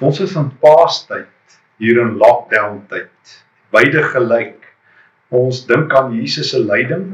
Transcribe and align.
Ons 0.00 0.16
is 0.24 0.32
in 0.40 0.46
paastyd, 0.62 1.56
hier 1.76 1.98
in 2.00 2.14
lockdown 2.16 2.78
tyd. 2.88 3.32
Beide 3.74 4.00
gelyk. 4.14 4.64
Ons 5.28 5.66
dink 5.68 5.92
aan 5.92 6.14
Jesus 6.16 6.54
se 6.54 6.60
lyding 6.60 7.10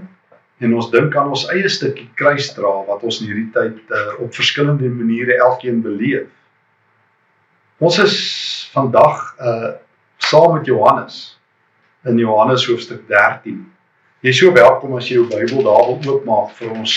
en 0.63 0.75
ons 0.79 0.87
dink 0.93 1.17
aan 1.19 1.33
ons 1.35 1.43
eie 1.53 1.67
stukkie 1.69 2.07
kruisdra 2.17 2.71
wat 2.87 3.03
ons 3.05 3.19
in 3.21 3.27
hierdie 3.29 3.51
tyd 3.57 3.91
uh, 3.91 4.13
op 4.23 4.31
verskillende 4.39 4.89
maniere 4.89 5.35
elkeen 5.49 5.83
beleef. 5.85 6.31
Ons 7.83 7.99
is 8.05 8.15
vandag 8.77 9.35
uh 9.43 9.75
saam 10.27 10.57
met 10.57 10.67
Johannes 10.67 11.17
in 12.09 12.17
Johannes 12.19 12.65
hoofstuk 12.67 13.03
13. 13.11 13.59
Jy 14.25 14.31
is 14.33 14.39
so 14.41 14.55
welkom 14.55 14.97
as 14.97 15.11
jy 15.11 15.19
jou 15.19 15.27
Bybel 15.29 15.67
daar 15.67 15.91
wil 15.91 16.15
oopmaak 16.15 16.55
vir 16.57 16.73
ons 16.73 16.95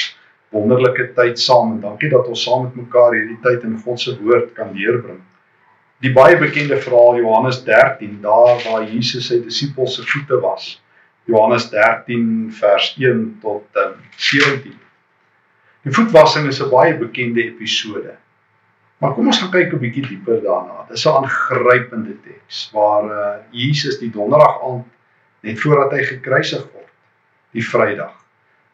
wonderlike 0.55 1.09
tyd 1.17 1.41
saam 1.41 1.75
en 1.75 1.81
dankie 1.83 2.09
dat 2.13 2.29
ons 2.31 2.45
saam 2.47 2.63
met 2.67 2.77
mekaar 2.79 3.17
hierdie 3.17 3.41
tyd 3.43 3.67
in 3.67 3.75
God 3.83 4.01
se 4.01 4.15
woord 4.21 4.53
kan 4.57 4.71
deurbring 4.77 5.19
die 6.03 6.11
baie 6.15 6.37
bekende 6.39 6.77
verhaal 6.79 7.17
Johannes 7.19 7.63
13 7.63 8.19
daar 8.23 8.61
waar 8.63 8.85
Jesus 8.87 9.27
sy 9.27 9.41
disippels 9.43 9.97
se 9.97 10.05
voete 10.07 10.39
was. 10.39 10.77
Johannes 11.27 11.67
13 11.69 12.53
vers 12.55 12.93
1 12.97 13.25
tot 13.43 13.81
um, 13.83 13.97
17. 14.15 14.77
Die 15.83 15.93
voetwassing 15.95 16.47
is 16.47 16.61
'n 16.63 16.69
baie 16.71 16.95
bekende 16.97 17.43
episode. 17.43 18.15
Maar 18.99 19.13
kom 19.13 19.27
ons 19.27 19.39
gaan 19.39 19.51
kyk 19.51 19.73
'n 19.73 19.79
bietjie 19.79 20.07
dieper 20.07 20.39
daarna. 20.43 20.85
Dit 20.87 20.97
is 20.97 21.05
'n 21.05 21.19
aangrypende 21.19 22.15
teks 22.23 22.69
waar 22.73 23.05
uh, 23.05 23.35
Jesus 23.51 23.99
die 23.99 24.11
donderdag 24.11 24.63
aand 24.63 24.87
net 25.41 25.59
voordat 25.59 25.91
hy 25.91 26.03
gekruisig 26.03 26.63
word, 26.73 26.91
die 27.51 27.63
Vrydag 27.63 28.15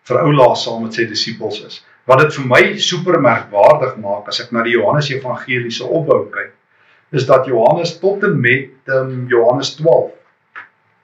vir 0.05 0.21
oulaas 0.21 0.63
saam 0.63 0.83
met 0.83 0.93
sy 0.93 1.05
disippels 1.05 1.61
is. 1.65 1.85
Wat 2.05 2.19
dit 2.19 2.33
vir 2.33 2.45
my 2.45 2.77
super 2.77 3.19
merkwaardig 3.21 3.97
maak 3.97 4.27
as 4.27 4.39
ek 4.41 4.51
na 4.51 4.61
die 4.61 4.77
Johannes 4.77 5.09
Evangelie 5.09 5.71
se 5.71 5.83
opbou 5.83 6.29
kyk 6.29 6.53
is 7.09 7.25
dat 7.25 7.45
Johannes 7.45 7.99
tot 7.99 8.23
en 8.23 8.39
met 8.39 8.69
um, 8.85 9.25
Johannes 9.27 9.75
12 9.75 10.11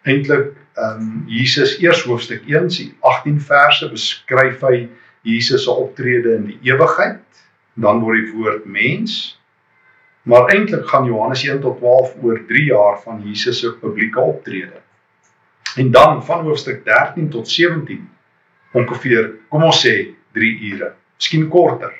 eintlik 0.01 0.53
um, 0.75 1.23
Jesus 1.27 1.77
eers 1.79 2.03
hoofstuk 2.03 2.47
1 2.47 2.71
sien 2.71 2.95
18 2.99 3.41
verse 3.41 3.89
beskryf 3.89 4.63
hy 4.65 4.87
Jesus 5.21 5.63
se 5.63 5.71
optrede 5.71 6.35
in 6.35 6.47
die 6.49 6.59
ewigheid 6.71 7.21
dan 7.73 8.01
word 8.01 8.25
die 8.25 8.33
woord 8.35 8.65
mens. 8.65 9.37
Maar 10.27 10.49
eintlik 10.53 10.87
gaan 10.89 11.05
Johannes 11.05 11.43
1 11.45 11.61
tot 11.61 11.77
12 11.77 12.15
oor 12.21 12.41
3 12.47 12.63
jaar 12.65 12.97
van 13.01 13.21
Jesus 13.25 13.59
se 13.61 13.71
publieke 13.73 14.19
optrede. 14.19 14.81
En 15.75 15.91
dan 15.91 16.25
van 16.25 16.43
hoofstuk 16.45 16.83
13 16.85 17.29
tot 17.29 17.49
17 17.49 18.09
ongeveer 18.71 19.31
kom 19.49 19.63
ons 19.63 19.85
sê 19.85 19.95
3 20.33 20.51
ure 20.71 20.91
miskien 21.19 21.47
korter 21.51 21.93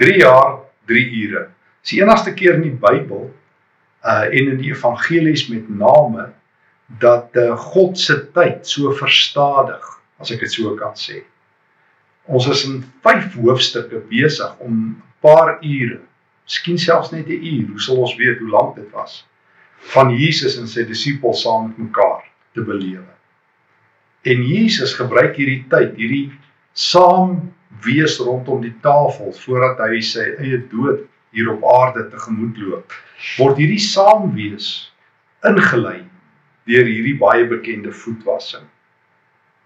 3 0.00 0.16
jaar 0.20 0.58
3 0.90 1.02
ure 1.24 1.42
Dis 1.82 1.96
die 1.96 2.02
enigste 2.02 2.34
keer 2.36 2.58
in 2.58 2.66
die 2.68 2.76
Bybel 2.76 3.30
uh 4.00 4.26
en 4.28 4.52
in 4.54 4.60
die 4.60 4.72
evangelies 4.72 5.48
met 5.48 5.68
name 5.68 6.30
dat 6.98 7.36
uh, 7.38 7.56
God 7.56 7.98
se 7.98 8.16
tyd 8.34 8.66
so 8.66 8.92
verstadig, 8.96 9.84
as 10.18 10.32
ek 10.34 10.42
dit 10.44 10.52
so 10.52 10.72
kan 10.78 10.96
sê. 10.98 11.22
Ons 12.26 12.48
is 12.50 12.64
in 12.66 12.80
5 13.04 13.36
hoofstukke 13.38 14.00
besig 14.10 14.56
om 14.64 14.72
'n 14.72 15.02
paar 15.22 15.58
ure, 15.62 16.00
miskien 16.48 16.78
selfs 16.78 17.12
net 17.12 17.28
'n 17.28 17.44
uur, 17.52 17.68
hoe 17.70 17.80
sal 17.80 18.02
ons 18.06 18.16
weet 18.16 18.38
hoe 18.40 18.50
lank 18.50 18.74
dit 18.76 18.90
was, 18.92 19.24
van 19.94 20.10
Jesus 20.10 20.58
en 20.58 20.66
sy 20.68 20.84
disippels 20.84 21.42
saam 21.42 21.68
met 21.68 21.78
mekaar 21.78 22.24
te 22.54 22.62
belewe. 22.62 23.14
En 24.22 24.42
Jesus 24.44 24.94
gebruik 24.94 25.36
hierdie 25.36 25.64
tyd, 25.68 25.94
hierdie 25.96 26.32
saam 26.72 27.52
wees 27.84 28.18
rondom 28.18 28.60
die 28.60 28.74
tafel 28.82 29.32
voordat 29.32 29.78
hy 29.88 30.00
sy 30.04 30.26
eie 30.38 30.58
dood 30.68 31.06
hier 31.30 31.50
op 31.52 31.64
aarde 31.64 32.08
tegemoet 32.08 32.58
loop, 32.58 32.94
word 33.38 33.60
hierdie 33.60 33.82
saamwees 33.82 34.90
ingelei 35.46 36.02
deur 36.68 36.86
hierdie 36.86 37.16
baie 37.18 37.46
bekende 37.48 37.92
voetwassing. 37.92 38.66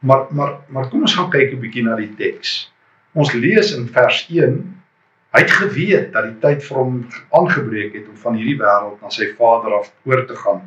Maar 0.05 0.27
maar 0.31 0.55
maar 0.69 0.89
kom 0.89 1.07
ons 1.09 1.17
gaan 1.17 1.31
kyk 1.31 1.53
'n 1.53 1.61
bietjie 1.61 1.85
na 1.85 1.97
die 1.97 2.14
teks. 2.17 2.73
Ons 3.14 3.33
lees 3.33 3.73
in 3.77 3.89
vers 3.89 4.27
1 4.29 4.63
Hy 5.35 5.41
het 5.42 5.51
geweet 5.51 6.13
dat 6.14 6.29
die 6.29 6.36
tyd 6.39 6.61
vir 6.63 6.77
hom 6.79 6.98
aangebreek 7.35 7.96
het 7.98 8.07
om 8.07 8.19
van 8.23 8.36
hierdie 8.39 8.61
wêreld 8.61 9.01
na 9.02 9.08
sy 9.11 9.33
Vader 9.35 9.73
af 9.81 9.89
oor 10.07 10.20
te 10.29 10.36
gaan. 10.39 10.61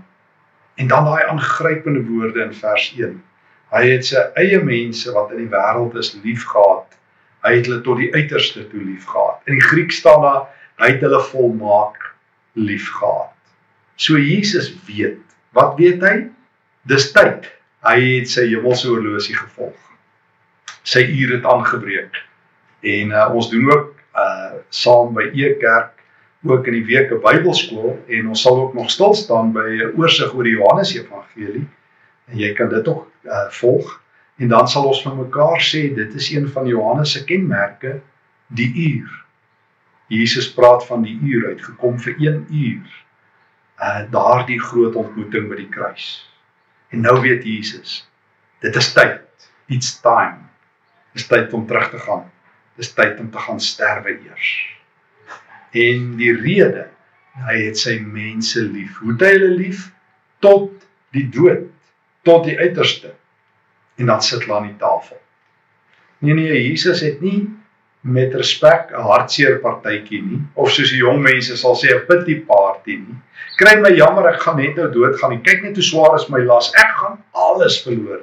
En 0.75 0.89
dan 0.91 1.07
daai 1.07 1.23
aangrypende 1.23 2.01
woorde 2.09 2.41
in 2.43 2.51
vers 2.53 2.89
1. 2.97 3.13
Hy 3.71 3.83
het 3.87 4.09
sy 4.09 4.25
eie 4.41 4.59
mense 4.59 5.13
wat 5.15 5.31
in 5.31 5.45
die 5.45 5.53
wêreld 5.53 5.95
is 5.95 6.11
liefgehad. 6.25 6.99
Hy 7.47 7.53
het 7.55 7.69
hulle 7.69 7.79
tot 7.85 8.01
die 8.03 8.11
uiterste 8.11 8.65
toe 8.67 8.83
liefgehad. 8.83 9.39
In 9.47 9.55
die 9.55 9.63
Griek 9.69 9.95
staan 9.95 10.25
daar 10.27 10.43
hy 10.77 10.91
het 10.93 11.01
hulle 11.01 11.21
volmaak 11.31 11.97
liefgehad. 12.57 13.33
So 13.97 14.17
Jesus 14.17 14.71
weet, 14.85 15.21
wat 15.57 15.77
weet 15.77 16.01
hy? 16.05 16.15
Dis 16.87 17.11
tyd. 17.11 17.49
Hy 17.85 17.97
het 18.01 18.29
sy 18.29 18.47
hemelse 18.51 18.89
horlosie 18.89 19.35
gevolg. 19.37 19.77
Sy 20.87 21.03
uur 21.03 21.37
het 21.37 21.45
aangebreek. 21.49 22.17
En 22.85 23.13
uh, 23.13 23.27
ons 23.33 23.49
doen 23.51 23.71
ook 23.73 23.93
uh 24.17 24.57
saam 24.73 25.13
by 25.13 25.27
Ekerk 25.37 25.93
ook 26.47 26.67
in 26.67 26.73
die 26.79 26.85
week 26.85 27.11
'n 27.11 27.21
Bybelskool 27.21 27.99
en 28.07 28.29
ons 28.33 28.41
sal 28.41 28.57
ook 28.61 28.73
nog 28.73 28.89
stil 28.89 29.13
staan 29.13 29.51
by 29.53 29.67
'n 29.77 29.93
oorsig 29.97 30.33
oor 30.33 30.43
die 30.43 30.57
Johannes 30.57 30.95
Evangelie. 30.95 31.67
En 32.25 32.37
jy 32.37 32.53
kan 32.53 32.69
dit 32.69 32.87
ook 32.87 33.11
uh 33.23 33.49
volg 33.49 34.01
en 34.37 34.47
dan 34.47 34.67
sal 34.67 34.85
ons 34.85 35.01
van 35.01 35.17
mekaar 35.17 35.61
sê 35.61 35.93
dit 35.93 36.13
is 36.13 36.31
een 36.31 36.49
van 36.49 36.67
Johannes 36.67 37.11
se 37.11 37.23
kenmerke, 37.23 38.01
die 38.47 38.73
uur. 38.73 39.26
Jesus 40.07 40.53
praat 40.53 40.85
van 40.87 41.03
die 41.03 41.19
uur 41.21 41.47
uitgekom 41.47 41.99
vir 41.99 42.15
1 42.19 42.45
uur. 42.49 43.05
Uh 43.77 44.03
daardie 44.11 44.59
groot 44.61 44.95
ontmoeting 44.95 45.49
by 45.49 45.59
die 45.59 45.69
kruis. 45.69 46.07
En 46.89 47.03
nou 47.03 47.19
weet 47.21 47.43
Jesus, 47.43 47.99
dit 48.63 48.75
is 48.75 48.93
tyd. 48.93 49.49
It's 49.67 49.99
time. 50.01 50.47
Dis 51.13 51.27
tyd 51.27 51.53
om 51.53 51.65
terug 51.67 51.89
te 51.91 51.99
gaan. 51.99 52.25
Dis 52.79 52.93
tyd 52.93 53.19
om 53.19 53.29
te 53.31 53.41
gaan 53.41 53.59
sterwe 53.59 54.15
eers. 54.15 54.51
En 55.75 56.15
die 56.17 56.33
rede, 56.37 56.87
hy 57.43 57.57
het 57.65 57.77
sy 57.77 57.97
mense 57.99 58.63
lief. 58.63 58.97
Hoe 59.01 59.11
het 59.11 59.25
hy 59.25 59.31
hulle 59.35 59.53
lief? 59.59 59.87
Tot 60.45 60.71
die 61.15 61.25
dood, 61.33 61.67
tot 62.23 62.47
die 62.47 62.57
uiterste. 62.57 63.11
En 63.97 64.13
dan 64.13 64.23
sit 64.23 64.45
hulle 64.45 64.55
aan 64.61 64.69
die 64.71 64.79
tafel. 64.79 65.19
Nee 66.23 66.33
nee, 66.33 66.61
Jesus 66.69 67.03
het 67.05 67.21
nie 67.21 67.43
met 68.07 68.33
respek 68.33 68.91
'n 68.91 69.07
hartseer 69.09 69.59
partytjie 69.63 70.21
nie 70.23 70.39
of 70.55 70.71
soos 70.71 70.91
die 70.93 71.03
jong 71.03 71.21
mense 71.21 71.57
sal 71.57 71.75
sê 71.75 71.91
'n 71.93 72.05
pity 72.07 72.35
party 72.51 72.95
nie. 73.03 73.17
Kry 73.57 73.75
my 73.81 73.91
jammer 73.97 74.27
ek 74.29 74.41
gaan 74.41 74.57
net 74.57 74.75
nou 74.75 74.87
dood 74.91 75.19
gaan. 75.19 75.41
Kyk 75.43 75.63
net 75.63 75.75
hoe 75.75 75.83
swaar 75.83 76.15
is 76.15 76.29
my 76.29 76.39
las. 76.39 76.71
Ek 76.75 76.91
gaan 77.01 77.23
alles 77.33 77.81
verloor. 77.83 78.21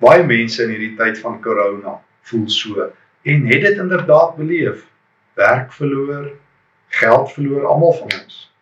Baie 0.00 0.22
mense 0.22 0.62
in 0.62 0.70
hierdie 0.70 0.96
tyd 0.96 1.18
van 1.18 1.40
corona 1.42 2.00
voel 2.22 2.48
so 2.48 2.92
en 3.22 3.46
het 3.46 3.62
dit 3.62 3.78
inderdaad 3.78 4.36
beleef. 4.36 4.84
Werk 5.34 5.72
verloor, 5.72 6.30
geld 6.88 7.32
verloor 7.32 7.66
almal 7.66 7.92
van 7.92 8.12
ons. 8.20 8.52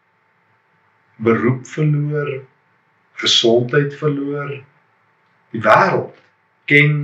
Beroep 1.16 1.66
verloor, 1.66 2.30
gesondheid 3.12 3.94
verloor. 3.94 4.50
Die 5.50 5.62
wêreld 5.62 6.16
ken 6.66 6.94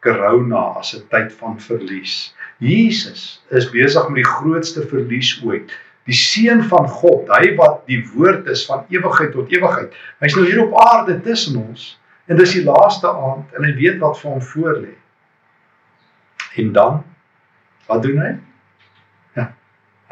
corona 0.00 0.62
as 0.78 0.94
'n 0.94 1.08
tyd 1.08 1.32
van 1.32 1.60
verlies. 1.60 2.34
Jesus 2.58 3.42
is 3.54 3.68
besig 3.70 4.08
met 4.08 4.22
die 4.22 4.30
grootste 4.30 4.82
verlies 4.90 5.36
ooit. 5.44 5.70
Die 6.08 6.16
seun 6.16 6.62
van 6.70 6.88
God, 6.88 7.28
hy 7.30 7.52
wat 7.58 7.84
die 7.90 8.00
woord 8.14 8.48
is 8.50 8.64
van 8.66 8.86
ewigheid 8.90 9.34
tot 9.36 9.52
ewigheid. 9.52 9.94
Hy's 10.24 10.34
nou 10.38 10.46
hier 10.48 10.64
op 10.64 10.74
aarde 10.80 11.18
tussen 11.22 11.58
ons 11.60 11.92
en 12.28 12.40
dis 12.40 12.56
die 12.56 12.64
laaste 12.64 13.08
aand 13.08 13.54
en 13.56 13.66
hy 13.68 13.74
weet 13.76 14.00
wat 14.02 14.18
vir 14.20 14.32
hom 14.32 14.42
voorlê. 14.42 14.94
En 16.58 16.72
dan 16.72 16.98
wat 17.88 18.02
doen 18.02 18.18
hy? 18.20 18.32
Ja, 19.38 19.46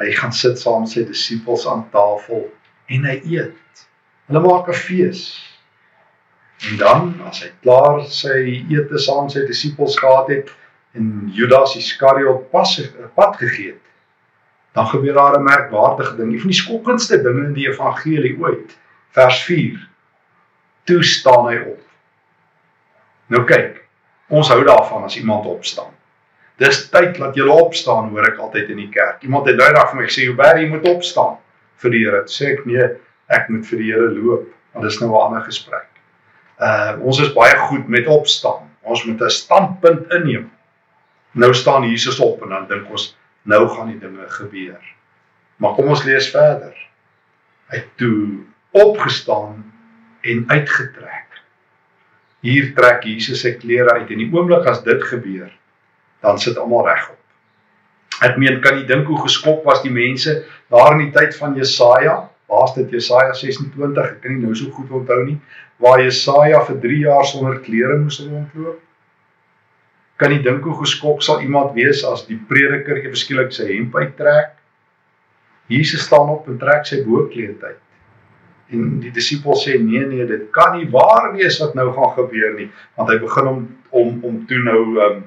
hy 0.00 0.12
gaan 0.16 0.32
sit 0.32 0.60
saam 0.60 0.84
met 0.84 0.92
sy 0.94 1.04
disippels 1.08 1.66
aan 1.68 1.84
tafel 1.92 2.46
en 2.92 3.08
hy 3.08 3.18
eet. 3.24 3.86
Hulle 4.30 4.42
maak 4.44 4.70
'n 4.70 4.78
fees. 4.78 5.24
En 6.70 6.78
dan 6.80 7.10
as 7.28 7.42
hy 7.42 7.50
klaar 7.64 8.04
sy 8.08 8.64
ete 8.70 8.98
saam 8.98 9.26
met 9.26 9.34
sy 9.34 9.44
disippels 9.48 9.98
gehad 9.98 10.30
het, 10.32 10.54
en 10.96 11.30
Judas 11.32 11.76
Iskariot 11.76 12.50
pas 12.50 12.76
pad 13.14 13.36
gegee 13.36 13.74
het, 13.74 13.82
dan 14.76 14.86
gebeur 14.86 15.14
daar 15.14 15.38
'n 15.38 15.44
merkwaardige 15.44 16.16
ding, 16.16 16.32
een 16.32 16.40
van 16.40 16.50
die 16.50 16.62
skokkendste 16.62 17.22
dinge 17.22 17.44
in 17.44 17.52
die 17.52 17.68
evangelie 17.68 18.36
ooit. 18.40 18.78
Vers 19.10 19.42
4. 19.44 19.88
Toe 20.84 21.02
staan 21.04 21.46
hy 21.46 21.56
op. 21.56 21.80
Nou 23.26 23.44
kyk, 23.44 23.88
ons 24.28 24.48
hou 24.48 24.64
daarvan 24.64 25.02
as 25.02 25.16
iemand 25.16 25.46
opstaan. 25.46 25.92
Dis 26.56 26.88
tyd 26.90 27.16
dat 27.18 27.34
jy 27.34 27.46
opstaan, 27.46 28.08
hoor 28.08 28.28
ek 28.28 28.38
altyd 28.38 28.68
in 28.68 28.76
die 28.76 28.88
kerk. 28.88 29.22
Iemand 29.22 29.46
het 29.46 29.56
nou 29.56 29.72
daar 29.72 29.88
vir 29.88 29.96
my 29.96 30.04
gesê, 30.04 30.22
"Joubert, 30.24 30.58
jy 30.58 30.68
moet 30.68 30.88
opstaan 30.88 31.36
vir 31.76 31.90
die 31.90 32.04
Here." 32.04 32.22
Sê 32.24 32.52
ek, 32.52 32.66
"Nee, 32.66 32.88
ek 33.28 33.48
moet 33.48 33.66
vir 33.66 33.78
die 33.78 33.92
Here 33.92 34.10
loop." 34.10 34.46
Want 34.72 34.84
dis 34.84 35.00
nou 35.00 35.10
'n 35.10 35.20
ander 35.20 35.42
gesprek. 35.42 35.88
Uh 36.60 36.96
ons 37.00 37.20
is 37.20 37.32
baie 37.32 37.56
goed 37.56 37.88
met 37.88 38.06
opstaan. 38.06 38.70
Ons 38.82 39.04
moet 39.04 39.20
'n 39.20 39.30
standpunt 39.30 40.12
inneem 40.12 40.50
nou 41.36 41.52
staan 41.54 41.88
Jesus 41.88 42.20
op 42.20 42.42
en 42.44 42.54
dan 42.54 42.68
dink 42.70 42.90
ons 42.90 43.10
nou 43.46 43.62
gaan 43.68 43.92
die 43.92 44.00
dinge 44.00 44.28
gebeur. 44.38 44.80
Maar 45.56 45.74
kom 45.76 45.92
ons 45.92 46.04
lees 46.04 46.28
verder. 46.32 46.74
Hy 47.70 47.80
het 47.80 47.92
toe 48.00 48.44
opgestaan 48.76 49.62
en 50.26 50.44
uitgetrek. 50.50 51.40
Hier 52.46 52.72
trek 52.76 53.04
Jesus 53.08 53.42
sy 53.42 53.56
klere 53.58 53.98
uit 53.98 54.10
en 54.12 54.22
die 54.22 54.30
oomblik 54.32 54.66
as 54.70 54.82
dit 54.86 55.02
gebeur, 55.10 55.50
dan 56.22 56.38
sit 56.42 56.58
almal 56.60 56.86
regop. 56.86 57.18
Ek 58.24 58.38
meen 58.40 58.60
kan 58.64 58.78
jy 58.80 58.86
dink 58.88 59.08
hoe 59.10 59.18
geskok 59.24 59.64
was 59.66 59.82
die 59.84 59.92
mense 59.92 60.38
daar 60.72 60.94
in 60.96 61.06
die 61.06 61.12
tyd 61.14 61.36
van 61.36 61.56
Jesaja? 61.58 62.26
Waar's 62.46 62.76
dit 62.76 62.92
Jesaja 62.94 63.34
26? 63.34 63.98
Ek 63.98 64.20
kan 64.22 64.36
nie 64.36 64.44
nou 64.46 64.54
so 64.56 64.70
goed 64.72 64.92
onthou 64.94 65.24
nie 65.26 65.40
waar 65.82 66.00
Jesaja 66.00 66.62
vir 66.64 66.78
3 66.80 67.00
jaar 67.02 67.26
sonder 67.28 67.58
klere 67.60 67.98
moes 68.00 68.20
rondloop. 68.24 68.80
Kan 70.16 70.32
jy 70.32 70.40
dink 70.44 70.64
hoe 70.64 70.78
geskok 70.80 71.20
sal 71.24 71.42
iemand 71.44 71.74
wees 71.76 72.00
as 72.08 72.24
die 72.24 72.38
prediker 72.48 73.02
ewe 73.02 73.18
skielik 73.18 73.52
sy 73.52 73.68
hemp 73.74 73.96
uittrek? 74.00 74.54
Jesus 75.68 76.06
staan 76.06 76.30
op 76.32 76.46
en 76.48 76.56
trek 76.60 76.86
sy 76.88 77.02
bokkleed 77.04 77.60
uit. 77.60 77.82
En 78.72 78.86
die 79.02 79.12
disipels 79.14 79.66
sê 79.66 79.76
nee 79.78 80.06
nee, 80.08 80.24
dit 80.26 80.46
kan 80.54 80.72
nie 80.78 80.88
waar 80.90 81.32
wees 81.34 81.58
wat 81.62 81.76
nou 81.78 81.90
gaan 81.94 82.14
gebeur 82.16 82.56
nie, 82.56 82.70
want 82.96 83.12
hy 83.12 83.18
begin 83.22 83.50
om 83.50 83.60
om 83.96 84.16
om 84.26 84.40
toe 84.48 84.58
nou 84.64 84.80
um, 85.04 85.20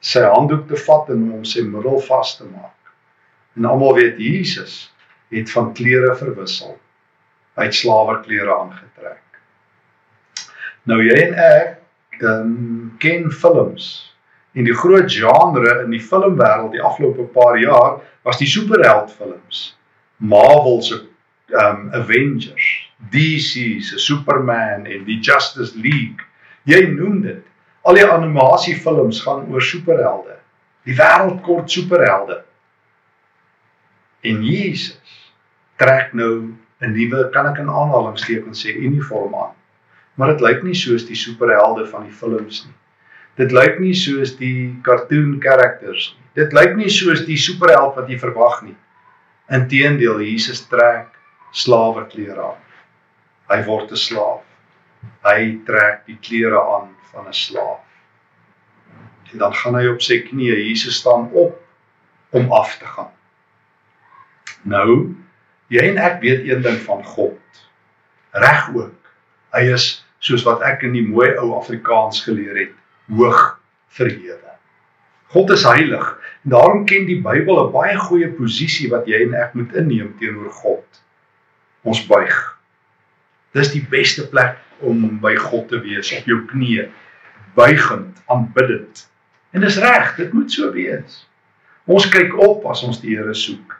sy 0.00 0.22
handdoek 0.24 0.68
te 0.68 0.78
vat 0.84 1.10
en 1.12 1.24
hom 1.32 1.48
sy 1.48 1.64
middel 1.66 1.98
vas 2.04 2.36
te 2.36 2.44
maak. 2.44 2.92
En 3.56 3.66
almal 3.72 3.96
weet 3.98 4.20
Jesus 4.20 4.92
het 5.32 5.50
van 5.50 5.72
klere 5.74 6.12
verwissel. 6.18 6.76
Hy 7.58 7.66
het 7.66 7.76
slawerklere 7.76 8.52
aangetrek. 8.52 9.40
Nou 10.88 11.00
jy 11.02 11.18
en 11.24 11.36
ek 11.40 12.22
um, 12.22 12.94
ken 13.02 13.28
films 13.32 14.09
en 14.52 14.66
die 14.66 14.74
groot 14.74 15.10
genre 15.12 15.76
in 15.84 15.92
die 15.94 16.02
filmwêreld 16.02 16.72
die 16.74 16.82
afgelope 16.82 17.28
paar 17.34 17.58
jaar 17.60 18.00
was 18.26 18.40
die 18.40 18.48
superheldfilms. 18.50 19.78
Marvel 20.16 20.82
se 20.82 21.00
um 21.50 21.88
Avengers, 21.92 22.66
DC 23.10 23.82
se 23.82 23.98
Superman 23.98 24.86
en 24.86 25.04
die 25.04 25.18
Justice 25.20 25.78
League. 25.78 26.26
Jy 26.68 26.82
noem 26.94 27.22
dit. 27.24 27.44
Al 27.82 27.96
die 27.96 28.06
animasiefilms 28.06 29.22
gaan 29.24 29.46
oor 29.50 29.64
superhelde. 29.64 30.36
Die 30.84 30.96
wêreld 30.96 31.40
kort 31.46 31.70
superhelde. 31.70 32.42
En 34.20 34.42
Jesus 34.44 35.32
trek 35.80 36.12
nou 36.12 36.52
'n 36.80 36.92
nuwe, 36.92 37.28
kan 37.32 37.46
ek 37.46 37.58
in 37.58 37.68
aanhalingstekens 37.68 38.64
sê, 38.64 38.76
uniform 38.76 39.34
aan. 39.34 39.54
Maar 40.14 40.28
dit 40.28 40.40
lyk 40.40 40.62
nie 40.62 40.74
soos 40.74 41.06
die 41.06 41.16
superhelde 41.16 41.86
van 41.86 42.02
die 42.02 42.12
films 42.12 42.64
nie. 42.66 42.76
Dit 43.40 43.54
lyk 43.56 43.78
nie 43.80 43.94
soos 43.96 44.34
die 44.36 44.70
cartoon 44.84 45.38
characters 45.40 46.10
nie. 46.12 46.26
Dit 46.38 46.52
lyk 46.54 46.76
nie 46.78 46.90
soos 46.92 47.24
die 47.26 47.38
superheld 47.40 47.96
wat 47.98 48.10
jy 48.10 48.18
verwag 48.20 48.60
nie. 48.66 48.76
Inteendeel, 49.50 50.20
Jesus 50.22 50.62
trek 50.70 51.08
slaweklere 51.56 52.52
aan. 52.52 52.60
Hy 53.50 53.62
word 53.66 53.90
'n 53.90 53.98
slaaf. 53.98 54.44
Hy 55.24 55.58
trek 55.66 56.04
die 56.06 56.18
klere 56.22 56.60
aan 56.60 56.92
van 57.12 57.26
'n 57.26 57.34
slaaf. 57.34 57.80
En 59.32 59.38
dan 59.38 59.54
gaan 59.54 59.74
hy 59.74 59.86
op 59.88 60.02
sy 60.02 60.20
knieë. 60.22 60.68
Jesus 60.68 61.00
staan 61.00 61.30
op 61.32 61.58
om 62.30 62.52
af 62.52 62.78
te 62.78 62.86
gaan. 62.86 63.12
Nou, 64.62 65.14
jy 65.68 65.82
en 65.88 65.98
ek 65.98 66.20
weet 66.20 66.46
een 66.46 66.62
ding 66.62 66.78
van 66.86 67.04
God. 67.04 67.38
Reg 68.30 68.70
ook. 68.74 68.98
Hy 69.52 69.64
is 69.74 70.04
soos 70.18 70.44
wat 70.44 70.62
ek 70.62 70.82
in 70.82 70.92
die 70.92 71.06
mooi 71.06 71.32
ou 71.40 71.54
Afrikaans 71.56 72.22
geleer 72.24 72.56
het, 72.56 72.74
hoog 73.10 73.60
verhewe. 73.88 74.54
God 75.30 75.50
is 75.50 75.62
heilig. 75.62 76.06
Daarom 76.42 76.84
ken 76.84 77.06
die 77.06 77.20
Bybel 77.22 77.60
'n 77.66 77.72
baie 77.72 77.98
goeie 77.98 78.28
posisie 78.34 78.90
wat 78.90 79.06
jy 79.06 79.22
en 79.26 79.34
ek 79.34 79.54
moet 79.54 79.74
inneem 79.74 80.14
teenoor 80.18 80.50
God 80.50 81.02
ons 81.82 82.06
buig. 82.06 82.38
Dis 83.52 83.72
die 83.72 83.86
beste 83.90 84.28
plek 84.28 84.58
om 84.80 85.18
by 85.20 85.34
God 85.36 85.68
te 85.68 85.80
wees 85.80 86.12
op 86.16 86.26
jou 86.28 86.40
knieë, 86.50 86.88
buigend, 87.54 88.22
aanbiddend. 88.26 89.06
En 89.50 89.60
dis 89.60 89.78
reg, 89.78 90.16
dit 90.16 90.32
moet 90.32 90.52
so 90.52 90.72
wees. 90.72 91.26
Ons 91.90 92.08
kyk 92.08 92.36
op 92.38 92.66
as 92.70 92.82
ons 92.86 93.00
die 93.02 93.16
Here 93.16 93.34
soek. 93.34 93.76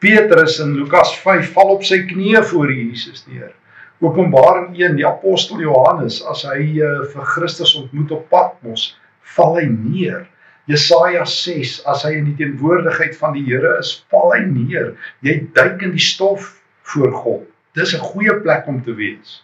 Petrus 0.00 0.58
in 0.64 0.72
Lukas 0.78 1.12
5 1.20 1.52
val 1.52 1.74
op 1.76 1.82
sy 1.84 2.00
knieë 2.08 2.42
voor 2.52 2.72
Jesus 2.72 3.26
neer. 3.26 3.52
Openbaring 4.00 4.72
1, 4.76 4.96
die 4.96 5.06
apostel 5.06 5.60
Johannes 5.60 6.22
as 6.24 6.46
hy 6.48 6.80
uh, 6.80 7.02
vir 7.12 7.26
Christus 7.34 7.74
ontmoet 7.76 8.14
op 8.16 8.28
Patmos, 8.32 8.94
val 9.36 9.58
hy 9.58 9.66
neer. 9.68 10.22
Jesaja 10.70 11.26
6 11.28 11.80
as 11.90 12.06
hy 12.06 12.14
in 12.20 12.30
die 12.30 12.36
teenwoordigheid 12.38 13.16
van 13.18 13.34
die 13.36 13.44
Here 13.44 13.74
is, 13.80 13.92
val 14.12 14.32
hy 14.32 14.40
neer. 14.46 14.94
Jy 15.26 15.36
duik 15.56 15.84
in 15.84 15.92
die 15.96 16.04
stof 16.04 16.54
voor 16.92 17.12
God. 17.12 17.46
Dis 17.76 17.94
'n 17.94 18.00
goeie 18.12 18.34
plek 18.40 18.68
om 18.72 18.80
te 18.82 18.94
wees. 18.96 19.42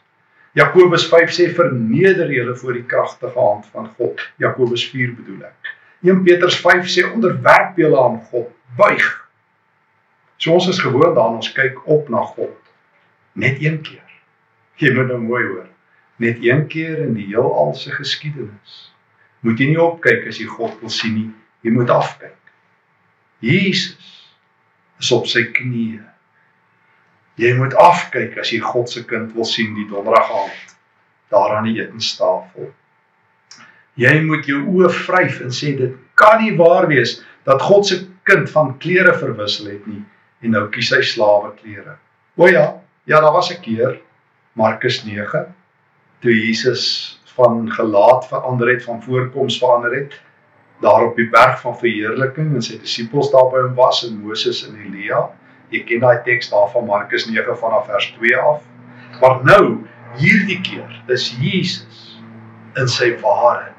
Jakobus 0.57 1.05
5 1.13 1.31
sê 1.37 1.51
verneder 1.53 2.33
julle 2.33 2.57
voor 2.57 2.73
die 2.73 2.87
kragtige 2.89 3.39
hand 3.39 3.67
van 3.75 3.91
God. 3.99 4.21
Jakobus 4.41 4.89
4 4.89 5.13
bedoel 5.19 5.45
ek. 5.53 5.75
1 6.03 6.23
Petrus 6.25 6.57
5 6.65 6.89
sê 6.89 7.05
onderwerp 7.13 7.77
julle 7.77 8.01
aan 8.01 8.21
God, 8.31 8.49
buig. 8.77 9.05
So 10.39 10.53
ons 10.53 10.69
is 10.69 10.81
gewoond 10.81 11.15
daaraan 11.15 11.41
ons 11.43 11.53
kyk 11.53 11.85
op 11.85 12.09
na 12.09 12.25
God 12.25 12.57
net 13.37 13.61
een 13.61 13.81
keer. 13.85 14.06
Jy 14.83 14.93
moet 14.95 15.09
nou 15.13 15.21
mooi 15.23 15.45
hoor. 15.45 15.69
Net 16.17 16.43
een 16.45 16.67
keer 16.73 16.99
in 17.05 17.15
die 17.15 17.27
heelal 17.29 17.75
se 17.75 17.93
geskiedenis. 17.93 18.77
Moet 19.41 19.61
jy 19.61 19.71
nie 19.73 19.81
opkyk 19.81 20.27
as 20.29 20.41
jy 20.41 20.49
God 20.49 20.77
wil 20.81 20.91
sien 20.91 21.15
nie, 21.15 21.31
jy 21.63 21.73
moet 21.77 21.93
afkyk. 21.93 22.53
Jesus 23.45 24.13
is 25.01 25.13
op 25.13 25.27
sy 25.29 25.45
knieë 25.53 26.05
Jy 27.37 27.53
moet 27.59 27.75
afkyk 27.77 28.39
as 28.41 28.51
jy 28.53 28.63
God 28.65 28.89
se 28.89 29.03
kind 29.05 29.35
wil 29.37 29.45
sien 29.45 29.75
die 29.77 29.85
donderdag 29.91 30.31
aand 30.33 30.75
daar 31.33 31.57
aan 31.59 31.67
die 31.69 31.77
etenstafel. 31.83 32.71
Jy 34.01 34.13
moet 34.25 34.49
jou 34.49 34.63
oë 34.63 34.89
vryf 34.95 35.41
en 35.45 35.53
sê 35.53 35.75
dit 35.77 35.97
kan 36.17 36.41
nie 36.41 36.55
waar 36.57 36.87
wees 36.89 37.19
dat 37.49 37.65
God 37.65 37.89
se 37.89 37.99
kind 38.29 38.49
van 38.53 38.73
klere 38.81 39.13
verwissel 39.21 39.69
het 39.75 39.85
nie 39.91 40.01
en 40.45 40.57
nou 40.57 40.65
kies 40.73 40.93
hy 40.95 41.03
slawe 41.05 41.53
klere. 41.59 41.99
O 42.41 42.49
ja, 42.49 42.67
ja, 43.05 43.21
daar 43.21 43.37
was 43.37 43.53
'n 43.53 43.61
keer 43.61 44.01
Markus 44.57 45.03
9 45.05 45.47
toe 46.25 46.33
Jesus 46.33 46.85
van 47.37 47.67
gelaat 47.73 48.29
verander 48.29 48.73
het, 48.73 48.85
van 48.85 49.03
voorkoms 49.03 49.59
verander 49.59 49.95
het 49.95 50.17
daar 50.81 51.07
op 51.07 51.17
die 51.17 51.29
berg 51.33 51.61
van 51.61 51.77
verheerliking 51.79 52.55
en 52.55 52.65
sy 52.65 52.77
disippels 52.81 53.31
daar 53.33 53.49
by 53.53 53.63
hom 53.65 53.77
was 53.79 54.03
en 54.05 54.19
Moses 54.21 54.63
en 54.67 54.77
Elia. 54.81 55.23
Jy 55.73 55.81
ken 55.89 56.03
daai 56.05 56.21
teks 56.25 56.51
daar 56.53 56.69
van 56.73 56.85
Markus 56.89 57.25
9 57.29 57.57
vanaf 57.61 57.87
vers 57.89 58.11
2 58.19 58.37
af. 58.37 58.67
Maar 59.21 59.41
nou, 59.45 59.63
hierdie 60.21 60.61
keer, 60.61 60.93
is 61.13 61.31
Jesus 61.41 62.21
in 62.77 62.89
sy 62.93 63.15
ware 63.23 63.73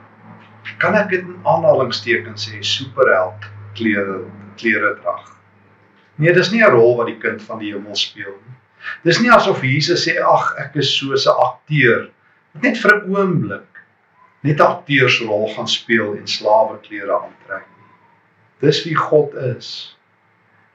kan 0.82 0.98
ek 0.98 1.10
dit 1.14 1.24
in 1.26 1.38
aanhalingstekens 1.48 2.48
sê 2.50 2.62
superheld 2.66 3.48
klere 3.78 4.20
klere 4.58 4.94
drag. 5.02 5.34
Nee, 6.18 6.34
dis 6.34 6.52
nie 6.52 6.64
'n 6.66 6.72
rol 6.74 6.98
wat 6.98 7.08
die 7.08 7.20
kind 7.22 7.42
van 7.42 7.60
die 7.60 7.74
hemel 7.74 7.96
speel 7.96 8.34
nie. 8.34 8.56
Dis 9.04 9.20
nie 9.22 9.32
asof 9.32 9.64
Jesus 9.64 10.06
sê 10.08 10.18
ag 10.22 10.54
ek 10.64 10.76
is 10.76 10.92
so 10.98 11.14
'n 11.14 11.42
akteur 11.48 12.10
net 12.62 12.78
vir 12.78 12.96
'n 12.96 13.16
oomblik 13.16 13.82
net 14.44 14.60
'n 14.60 14.70
akteursrol 14.74 15.54
gaan 15.56 15.68
speel 15.68 16.16
en 16.16 16.28
slawe 16.28 16.80
klere 16.88 17.14
aantrek 17.20 17.66
nie. 17.66 17.92
Dis 18.62 18.84
wie 18.86 18.96
God 18.96 19.34
is. 19.36 19.98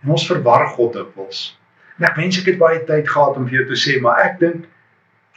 En 0.02 0.11
ons 0.11 0.26
verwar 0.26 0.69
God 0.69 0.92
dikwels. 0.92 1.57
En 1.99 2.04
ek 2.04 2.16
wens 2.16 2.38
ek 2.38 2.47
het 2.47 2.59
baie 2.59 2.85
tyd 2.85 3.09
gehad 3.09 3.37
om 3.37 3.49
vir 3.49 3.59
jou 3.59 3.66
te 3.66 3.78
sê, 3.78 4.00
maar 4.00 4.19
ek 4.25 4.38
dink 4.40 4.69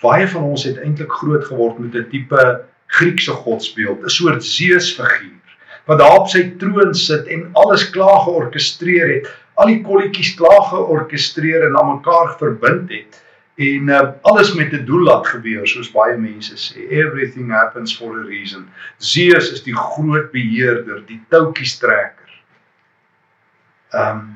baie 0.01 0.27
van 0.27 0.43
ons 0.43 0.63
het 0.63 0.77
eintlik 0.77 1.11
groot 1.11 1.45
geword 1.45 1.79
met 1.79 1.95
'n 1.95 2.09
tipe 2.09 2.65
Griekse 2.87 3.31
godsbeeld, 3.31 4.03
'n 4.03 4.09
soort 4.09 4.43
Zeus-figuur 4.43 5.41
wat 5.85 5.99
daar 5.99 6.19
op 6.19 6.29
sy 6.29 6.43
troon 6.57 6.93
sit 6.97 7.27
en 7.27 7.49
alles 7.53 7.89
klaar 7.93 8.19
georkestreer 8.25 9.11
het, 9.13 9.27
al 9.55 9.71
die 9.71 9.81
kolletjies 9.83 10.33
klaar 10.39 10.63
georkestreer 10.71 11.67
en 11.67 11.77
aan 11.79 11.95
mekaar 11.95 12.35
verbind 12.39 12.91
het 12.91 13.21
en 13.55 13.89
uh, 13.89 14.01
alles 14.27 14.53
met 14.53 14.73
'n 14.73 14.85
doel 14.85 15.07
laat 15.09 15.27
gebeur 15.27 15.67
soos 15.67 15.91
baie 15.91 16.17
mense 16.17 16.55
sê 16.59 16.87
everything 16.91 17.51
happens 17.51 17.97
for 17.97 18.19
a 18.19 18.23
reason 18.23 18.67
Zeus 18.97 19.51
is 19.51 19.63
die 19.63 19.75
groot 19.75 20.31
beheerder 20.31 21.03
die 21.05 21.21
toutjies 21.29 21.77
trekker 21.79 22.31
ehm 23.91 24.17
um, 24.17 24.35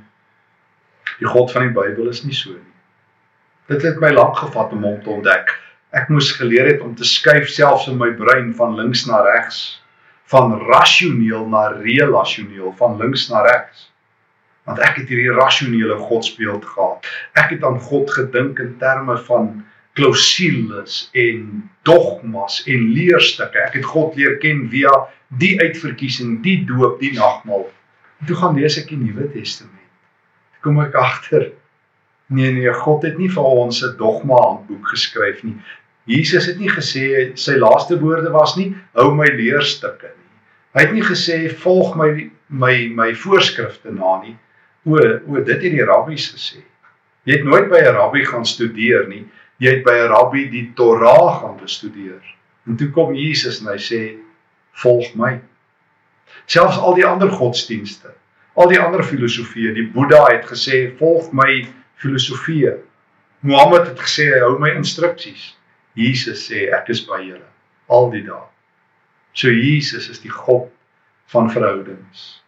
Die 1.20 1.28
God 1.28 1.52
van 1.52 1.68
die 1.68 1.76
Bybel 1.76 2.08
is 2.12 2.24
nie 2.24 2.36
so 2.36 2.54
nie. 2.56 2.76
Dit 3.70 3.84
het 3.86 4.00
my 4.02 4.12
lank 4.16 4.40
gevat 4.40 4.72
om 4.76 4.86
hom 4.88 5.02
te 5.04 5.12
ontdek. 5.18 5.52
Ek 5.96 6.10
moes 6.14 6.32
geleer 6.38 6.70
het 6.70 6.84
om 6.86 6.94
te 6.96 7.08
skuif 7.08 7.50
selfs 7.52 7.90
in 7.92 8.00
my 8.00 8.12
brein 8.18 8.54
van 8.56 8.78
links 8.78 9.04
na 9.10 9.20
regs, 9.26 9.60
van 10.32 10.56
rasioneel 10.70 11.48
na 11.50 11.68
relasioneel, 11.76 12.72
van 12.80 12.98
links 13.02 13.28
na 13.30 13.44
regs. 13.46 13.89
Want 14.70 14.84
ek 14.86 15.02
het 15.02 15.10
hierdie 15.10 15.34
rasionele 15.34 15.98
godsbeeld 15.98 16.66
gehad. 16.66 17.10
Ek 17.42 17.56
het 17.56 17.66
aan 17.66 17.80
God 17.82 18.12
gedink 18.14 18.62
in 18.62 18.76
terme 18.82 19.18
van 19.26 19.50
klausules 19.98 21.02
en 21.18 21.70
dogmas 21.90 22.62
en 22.70 22.86
leerstukke. 22.94 23.66
Ek 23.66 23.82
het 23.82 23.90
God 23.90 24.16
leer 24.20 24.38
ken 24.44 24.68
via 24.70 24.94
die 25.42 25.58
uitverkiesing, 25.58 26.40
die 26.46 26.62
doop, 26.70 27.02
die 27.02 27.16
nagmaal. 27.18 27.66
Toe 28.30 28.38
gaan 28.38 28.56
lees 28.60 28.78
ek 28.78 28.94
die 28.94 29.02
Nuwe 29.02 29.28
Testament 29.34 29.80
kom 30.64 30.80
ek 30.84 30.96
agter 31.00 31.50
Nee 32.30 32.52
nee, 32.54 32.70
God 32.78 33.06
het 33.08 33.16
nie 33.18 33.28
vir 33.34 33.42
ons 33.42 33.80
'n 33.82 33.96
dogma 33.98 34.36
handboek 34.38 34.92
geskryf 34.92 35.40
nie. 35.44 35.56
Jesus 36.06 36.46
het 36.46 36.60
nie 36.62 36.70
gesê 36.70 37.32
sy 37.34 37.56
laaste 37.58 37.98
woorde 38.00 38.30
was 38.30 38.54
nie 38.58 38.76
hou 38.94 39.16
my 39.18 39.26
leerstukke 39.26 40.12
nie. 40.12 40.30
Hy 40.78 40.84
het 40.84 40.94
nie 40.94 41.06
gesê 41.08 41.38
volg 41.64 41.96
my 41.98 42.30
my 42.50 42.76
my 42.94 43.10
voorskrifte 43.24 43.90
na 43.96 44.22
nie. 44.22 44.36
O, 44.86 44.96
o 44.96 45.44
dit 45.44 45.56
het 45.56 45.72
die 45.76 45.86
rabbies 45.86 46.30
gesê. 46.34 46.64
Jy 47.28 47.40
het 47.40 47.46
nooit 47.46 47.70
by 47.70 47.82
'n 47.84 47.96
rabbi 47.96 48.24
gaan 48.26 48.46
studeer 48.46 49.08
nie. 49.08 49.26
Jy 49.60 49.70
het 49.76 49.84
by 49.84 49.96
'n 50.00 50.10
rabbi 50.10 50.50
die 50.50 50.72
Torah 50.76 51.42
gaan 51.42 51.58
bestudeer. 51.58 52.24
En 52.68 52.76
toe 52.76 52.90
kom 52.90 53.14
Jesus 53.14 53.60
en 53.62 53.68
hy 53.68 53.78
sê 53.78 54.02
volg 54.72 55.16
my. 55.16 55.40
Selfs 56.46 56.78
al 56.78 56.96
die 56.96 57.06
ander 57.06 57.30
godsdienste, 57.30 58.14
al 58.56 58.68
die 58.68 58.80
ander 58.80 59.04
filosofieë, 59.04 59.74
die 59.74 59.90
Boeddha 59.94 60.26
het 60.32 60.46
gesê 60.46 60.98
volg 60.98 61.32
my 61.32 61.68
filosofieë. 61.96 62.78
Mohammed 63.40 63.88
het 63.88 64.00
gesê 64.00 64.40
hou 64.40 64.60
my 64.60 64.70
instruksies. 64.70 65.56
Jesus 65.94 66.48
sê 66.50 66.70
ek 66.74 66.90
is 66.90 67.06
by 67.06 67.22
julle 67.24 67.48
al 67.90 68.10
die 68.14 68.24
dae. 68.24 68.46
So 69.34 69.50
Jesus 69.50 70.10
is 70.10 70.22
die 70.22 70.32
God 70.34 70.70
van 71.34 71.50
verhoudings. 71.52 72.42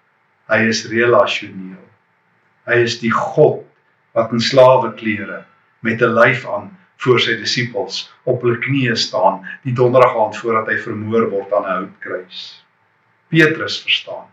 Hy 0.51 0.65
is 0.69 0.85
relasioneel. 0.91 1.90
Hy 2.70 2.84
is 2.86 3.00
die 3.01 3.12
God 3.12 3.63
wat 4.13 4.32
in 4.32 4.44
slawe 4.44 4.94
klere 5.00 5.46
met 5.82 6.01
'n 6.01 6.13
lyf 6.13 6.46
aan 6.46 6.70
voor 7.01 7.20
sy 7.20 7.36
disippels 7.39 8.12
op 8.30 8.44
hulle 8.46 8.60
knieë 8.62 8.96
staan 8.96 9.41
die 9.63 9.74
donderdag 9.74 10.18
aand 10.18 10.38
voordat 10.38 10.70
hy 10.70 10.77
vermoor 10.77 11.30
word 11.32 11.53
aan 11.53 11.65
'n 11.65 11.75
houtkruis. 11.77 12.63
Petrus 13.30 13.82
verstaan. 13.82 14.27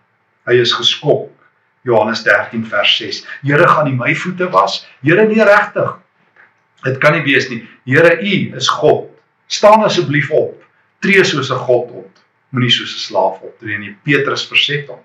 Hy 0.47 0.61
is 0.61 0.73
geskok. 0.73 1.31
Johannes 1.83 2.23
13 2.23 2.67
vers 2.67 2.97
6. 2.97 3.27
Here 3.43 3.69
gaan 3.69 3.87
nie 3.87 3.97
my 3.97 4.15
voete 4.15 4.51
was. 4.51 4.87
Here 5.03 5.25
nie 5.29 5.43
regtig. 5.45 5.97
Dit 6.85 6.99
kan 6.99 7.13
nie 7.13 7.23
wees 7.23 7.49
nie. 7.49 7.63
Here 7.87 8.19
U 8.21 8.57
is 8.57 8.69
God. 8.69 9.09
Staan 9.47 9.83
asseblief 9.83 10.31
op. 10.31 10.63
Tree 11.01 11.25
soos 11.25 11.51
'n 11.51 11.65
God 11.69 11.91
op. 11.91 12.11
Moenie 12.51 12.71
soos 12.71 12.95
'n 12.95 13.05
slaaf 13.09 13.41
optree 13.41 13.79
nie. 13.79 13.97
Petrus 14.03 14.47
verset 14.49 14.89
hom. 14.89 15.01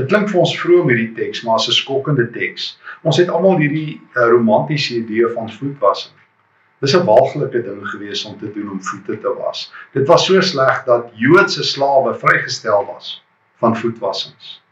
Dit 0.00 0.08
klink 0.08 0.30
vir 0.32 0.40
ons 0.40 0.52
vroom 0.56 0.88
hierdie 0.88 1.10
teks, 1.16 1.42
maar 1.44 1.58
as 1.60 1.66
'n 1.68 1.76
skokkende 1.76 2.24
teks. 2.32 2.78
Ons 3.04 3.18
het 3.20 3.28
almal 3.28 3.58
hierdie 3.60 4.00
uh, 4.00 4.28
romantiese 4.32 4.94
idee 4.96 5.28
van 5.34 5.50
voetwassing. 5.52 6.14
Dis 6.80 6.94
'n 6.96 7.04
walglike 7.04 7.60
ding 7.66 7.82
gewees 7.92 8.24
om 8.24 8.38
te 8.38 8.48
doen 8.54 8.70
om 8.74 8.80
voete 8.80 9.18
te 9.20 9.32
was. 9.42 9.66
Dit 9.92 10.06
was 10.08 10.24
so 10.24 10.40
sleg 10.40 10.84
dat 10.86 11.10
Joodse 11.14 11.62
slawe 11.62 12.14
vrygestel 12.14 12.86
was 12.86 13.10
van 13.60 13.76
voetwassings. 13.76 14.62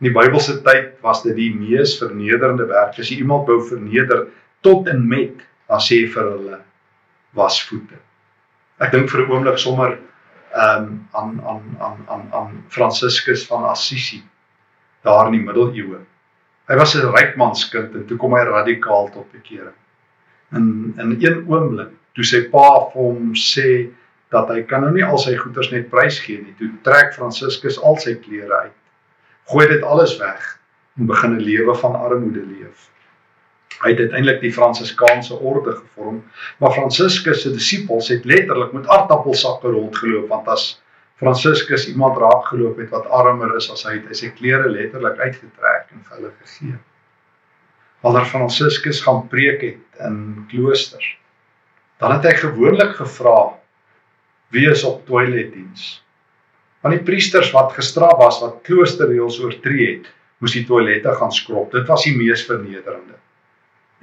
In 0.00 0.08
die 0.08 0.14
Bybelse 0.16 0.62
tyd 0.62 0.96
was 1.04 1.22
dit 1.22 1.36
die 1.36 1.52
mees 1.54 1.98
vernederende 1.98 2.64
werk. 2.72 2.96
As 2.98 3.12
jy 3.12 3.20
iemand 3.20 3.46
wou 3.46 3.60
verneder 3.60 4.26
tot 4.60 4.88
en 4.88 5.04
met, 5.08 5.36
dan 5.68 5.84
sê 5.84 6.06
vir 6.08 6.32
hulle 6.32 6.62
was 7.36 7.60
voete. 7.68 8.00
Ek 8.80 8.92
dink 8.96 9.12
vir 9.12 9.26
'n 9.26 9.30
oomblik 9.30 9.58
sommer 9.58 9.98
ehm 10.56 10.82
um, 10.82 11.08
aan 11.12 11.40
aan 11.44 11.76
aan 11.78 11.98
aan 12.08 12.26
aan 12.32 12.64
Franciscus 12.68 13.44
van 13.46 13.68
Assisi 13.68 14.24
daar 15.06 15.26
in 15.26 15.38
die 15.38 15.44
middeleeue. 15.44 16.00
Hy 16.68 16.76
was 16.76 16.94
'n 16.94 17.12
rykmanskind 17.14 17.94
en 17.94 18.06
toe 18.06 18.16
kom 18.16 18.34
hy 18.34 18.42
radikaal 18.44 19.10
tot 19.12 19.32
bekering. 19.32 19.76
In 20.52 20.94
in 20.98 21.16
een 21.20 21.44
oomblik 21.48 21.94
toe 22.14 22.24
sy 22.24 22.48
pa 22.50 22.90
vir 22.92 23.02
hom 23.02 23.32
sê 23.34 23.88
dat 24.30 24.48
hy 24.48 24.62
kan 24.62 24.80
nou 24.84 24.92
nie 24.92 25.04
al 25.04 25.18
sy 25.18 25.36
goederes 25.36 25.70
net 25.72 25.90
prys 25.90 26.18
gee 26.20 26.42
nie, 26.42 26.54
toe 26.58 26.68
trek 26.82 27.14
Franciscus 27.14 27.78
al 27.80 27.96
sy 27.96 28.14
klere 28.14 28.62
uit. 28.64 28.76
Gooi 29.48 29.66
dit 29.68 29.82
alles 29.82 30.18
weg 30.18 30.58
en 30.98 31.06
begin 31.06 31.36
'n 31.36 31.44
lewe 31.44 31.74
van 31.74 31.96
armoede 31.96 32.44
leef. 32.44 32.90
Hy 33.78 33.90
het 33.90 34.00
uiteindelik 34.00 34.40
die 34.40 34.52
Fransiskaanse 34.52 35.38
orde 35.38 35.72
gevorm, 35.72 36.24
maar 36.58 36.72
Franciscus 36.72 37.42
se 37.42 37.50
disippels 37.50 38.08
het 38.08 38.24
letterlik 38.24 38.72
met 38.72 38.88
aardappelsakke 38.88 39.70
rondgeloop 39.70 40.28
want 40.28 40.48
as 40.48 40.82
Franciscus 41.18 41.88
iemand 41.90 42.18
raak 42.18 42.46
geloop 42.46 42.78
het 42.78 42.92
wat 42.94 43.06
armer 43.10 43.56
is 43.58 43.66
as 43.74 43.82
hy 43.86 43.96
het 43.96 44.06
hy 44.06 44.16
sy 44.20 44.28
klere 44.38 44.70
letterlik 44.70 45.18
uitgetrek 45.18 45.88
en 45.94 46.04
vir 46.04 46.16
hulle 46.16 46.30
gegee. 46.42 46.76
Wanneer 48.06 48.28
Franciscus 48.30 49.00
gaan 49.02 49.24
preek 49.32 49.64
het 49.66 50.04
in 50.06 50.20
kloosters, 50.52 51.08
dan 51.98 52.14
het 52.14 52.28
hy 52.28 52.36
gewoonlik 52.38 52.94
gevra 53.00 53.40
wie 54.54 54.68
is 54.70 54.84
op 54.86 55.02
toiletdiens. 55.10 55.98
Want 56.86 56.94
die 56.94 57.04
priesters 57.04 57.50
wat 57.50 57.74
gestraf 57.74 58.14
was 58.22 58.38
wat 58.44 58.62
kloosterreëls 58.70 59.40
oortree 59.42 59.90
het, 59.96 60.06
moes 60.38 60.54
die 60.54 60.62
toilette 60.68 61.10
gaan 61.18 61.34
skrob. 61.34 61.72
Dit 61.74 61.90
was 61.90 62.06
die 62.06 62.14
mees 62.14 62.46
vernederende. 62.46 63.18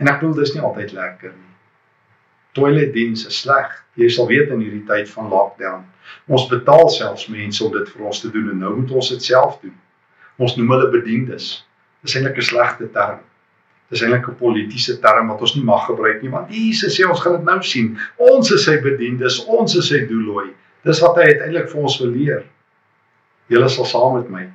En 0.03 0.12
ek 0.12 0.19
bedoel 0.19 0.41
dis 0.43 0.51
nie 0.57 0.65
altyd 0.67 0.91
lekker 0.91 1.31
nie 1.31 1.55
toiletdiens 2.56 3.26
is 3.28 3.42
sleg. 3.44 3.72
Jy 4.00 4.10
sal 4.12 4.28
weet 4.32 4.52
in 4.54 4.64
hierdie 4.64 4.86
tyd 4.88 5.10
van 5.12 5.30
lockdown. 5.32 5.86
Ons 6.32 6.48
betaal 6.52 6.90
selfs 6.90 7.28
mense 7.32 7.64
om 7.66 7.72
dit 7.74 7.90
vir 7.94 8.10
ons 8.10 8.22
te 8.22 8.32
doen 8.32 8.50
en 8.52 8.60
nou 8.66 8.74
moet 8.80 8.92
ons 8.92 9.12
dit 9.14 9.24
self 9.24 9.60
doen. 9.62 9.76
Ons 10.42 10.58
noem 10.58 10.74
hulle 10.76 10.92
bediendes. 10.94 11.48
Dis 12.04 12.16
eintlik 12.16 12.38
'n 12.42 12.50
slegte 12.50 12.90
term. 12.98 13.20
Dis 13.90 14.02
eintlik 14.02 14.28
'n 14.30 14.38
politieke 14.40 14.98
term 15.02 15.28
wat 15.32 15.42
ons 15.42 15.56
nie 15.56 15.64
mag 15.64 15.86
gebruik 15.86 16.22
nie 16.22 16.32
want 16.32 16.52
Jesus 16.52 16.98
sê 16.98 17.08
ons 17.10 17.22
gaan 17.22 17.38
dit 17.38 17.46
nou 17.46 17.62
sien. 17.62 17.98
Ons 18.18 18.52
is 18.52 18.66
sy 18.66 18.78
bediendes, 18.82 19.46
ons 19.46 19.76
is 19.76 19.88
sy 19.88 20.06
doellooi. 20.10 20.54
Dis 20.84 21.02
wat 21.02 21.16
hy 21.16 21.24
uiteindelik 21.32 21.70
vir 21.70 21.82
ons 21.82 22.00
wil 22.00 22.12
leer. 22.14 22.44
Julle 23.50 23.70
sal 23.70 23.86
saam 23.86 24.14
met 24.18 24.30
my 24.30 24.46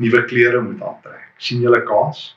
nuwe 0.00 0.24
klere 0.24 0.60
moet 0.60 0.82
aantrek. 0.82 1.26
sien 1.40 1.60
julle 1.60 1.82
kans? 1.88 2.36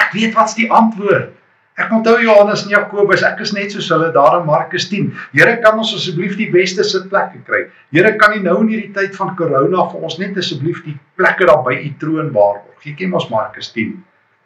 Ek 0.00 0.12
weet 0.12 0.34
wat's 0.34 0.54
die 0.54 0.70
antwoord. 0.72 1.32
Ek 1.74 1.90
onthou 1.90 2.20
Johannes 2.22 2.62
en 2.62 2.70
Jakobus, 2.70 3.24
ek 3.26 3.40
is 3.42 3.50
net 3.54 3.72
soos 3.74 3.88
hulle 3.90 4.12
daar 4.14 4.36
in 4.38 4.44
Markus 4.46 4.84
10. 4.92 5.08
Here, 5.34 5.56
kan 5.62 5.80
ons 5.82 5.90
asseblief 5.96 6.36
die 6.38 6.46
beste 6.52 6.84
sitplekke 6.86 7.40
kry? 7.48 7.64
Here, 7.94 8.12
kan 8.20 8.36
U 8.36 8.42
nou 8.44 8.60
in 8.62 8.70
hierdie 8.70 8.92
tyd 8.94 9.16
van 9.18 9.32
corona 9.38 9.88
vir 9.90 10.04
ons 10.06 10.20
net 10.20 10.38
asseblief 10.38 10.84
die 10.86 10.94
plekke 11.18 11.48
daar 11.50 11.64
by 11.66 11.74
U 11.80 11.90
troon 11.98 12.30
waarborg? 12.36 12.78
Jy 12.86 12.94
ken 13.00 13.10
mos 13.16 13.26
Markus 13.32 13.72
10 13.74 13.96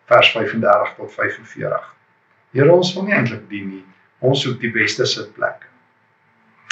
vers 0.08 0.30
35 0.32 0.94
tot 0.96 1.12
45. 1.18 1.90
Here, 2.56 2.70
ons 2.72 2.94
wil 2.96 3.04
nie 3.10 3.18
eintlik 3.18 3.44
dien 3.52 3.68
nie. 3.74 3.84
Ons 4.24 4.46
soek 4.46 4.56
die 4.62 4.72
beste 4.72 5.04
sitplekke. 5.04 5.68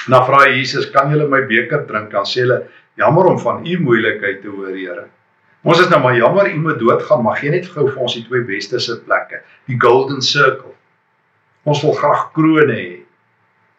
Na 0.08 0.22
vra 0.24 0.46
Jesus, 0.48 0.88
kan 0.94 1.12
jy 1.12 1.20
my 1.28 1.42
beker 1.50 1.84
drink? 1.84 2.08
Dan 2.14 2.24
sê 2.24 2.46
hulle, 2.46 2.62
jammer 2.96 3.28
om 3.28 3.36
van 3.42 3.60
U 3.60 3.78
moeilikheid 3.84 4.40
te 4.40 4.48
hoor, 4.48 4.72
Here. 4.72 5.10
Ons 5.66 5.80
is 5.82 5.88
nou 5.90 5.98
maar 5.98 6.14
jammer 6.14 6.46
u 6.52 6.58
moet 6.62 6.78
doodgaan, 6.78 7.24
maar 7.26 7.40
gee 7.40 7.50
net 7.50 7.64
gou 7.74 7.88
vir 7.88 8.02
ons 8.06 8.14
die 8.14 8.22
twee 8.28 8.44
beste 8.46 8.78
sitplekke, 8.78 9.40
die 9.66 9.78
golden 9.82 10.20
circle. 10.22 10.74
Ons 11.66 11.80
wil 11.82 11.96
graag 11.98 12.28
krone 12.36 12.74
hê. 12.76 12.90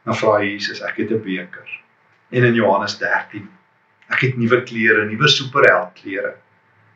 Dan 0.03 0.17
vra 0.19 0.41
Jesus, 0.43 0.81
ek 0.83 0.97
het 0.99 1.13
'n 1.15 1.21
beker. 1.23 1.69
En 2.35 2.43
in 2.43 2.57
Johannes 2.59 2.97
13, 2.99 3.47
ek 4.11 4.19
het 4.19 4.37
nuwe 4.37 4.59
klere, 4.63 5.05
nuwe 5.05 5.27
superheld 5.27 5.93
klere. 6.01 6.33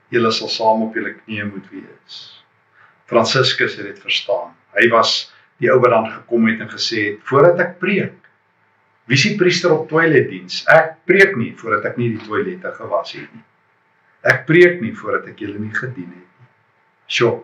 Julle 0.09 0.31
sal 0.31 0.49
saam 0.49 0.83
op 0.83 0.95
julle 0.95 1.13
knieë 1.15 1.45
moet 1.51 1.69
wees. 1.71 2.43
Franciscus 3.05 3.75
het 3.75 3.85
dit 3.85 3.99
verstaan. 3.99 4.51
Hy 4.75 4.89
was 4.89 5.31
die 5.59 5.71
ou 5.71 5.79
wat 5.79 5.91
dan 5.91 6.11
gekom 6.11 6.47
het 6.47 6.59
en 6.59 6.69
gesê 6.69 7.05
het, 7.05 7.19
voordat 7.23 7.59
ek 7.59 7.79
preek, 7.79 8.19
wie 9.05 9.15
is 9.15 9.23
die 9.23 9.37
priester 9.37 9.71
op 9.71 9.87
toiletdiens? 9.89 10.65
Ek 10.67 10.97
preek 11.05 11.37
nie 11.37 11.53
voordat 11.55 11.85
ek 11.85 11.97
nie 11.97 12.09
die 12.17 12.27
toilette 12.27 12.71
gewas 12.75 13.13
het 13.13 13.31
nie. 13.31 13.43
Ek 14.23 14.45
preek 14.45 14.81
nie 14.81 14.93
voordat 14.93 15.31
ek 15.31 15.41
julle 15.41 15.59
nie 15.59 15.73
gedien 15.73 16.09
het 16.09 16.25
nie. 16.25 16.49
Sjoe. 17.09 17.41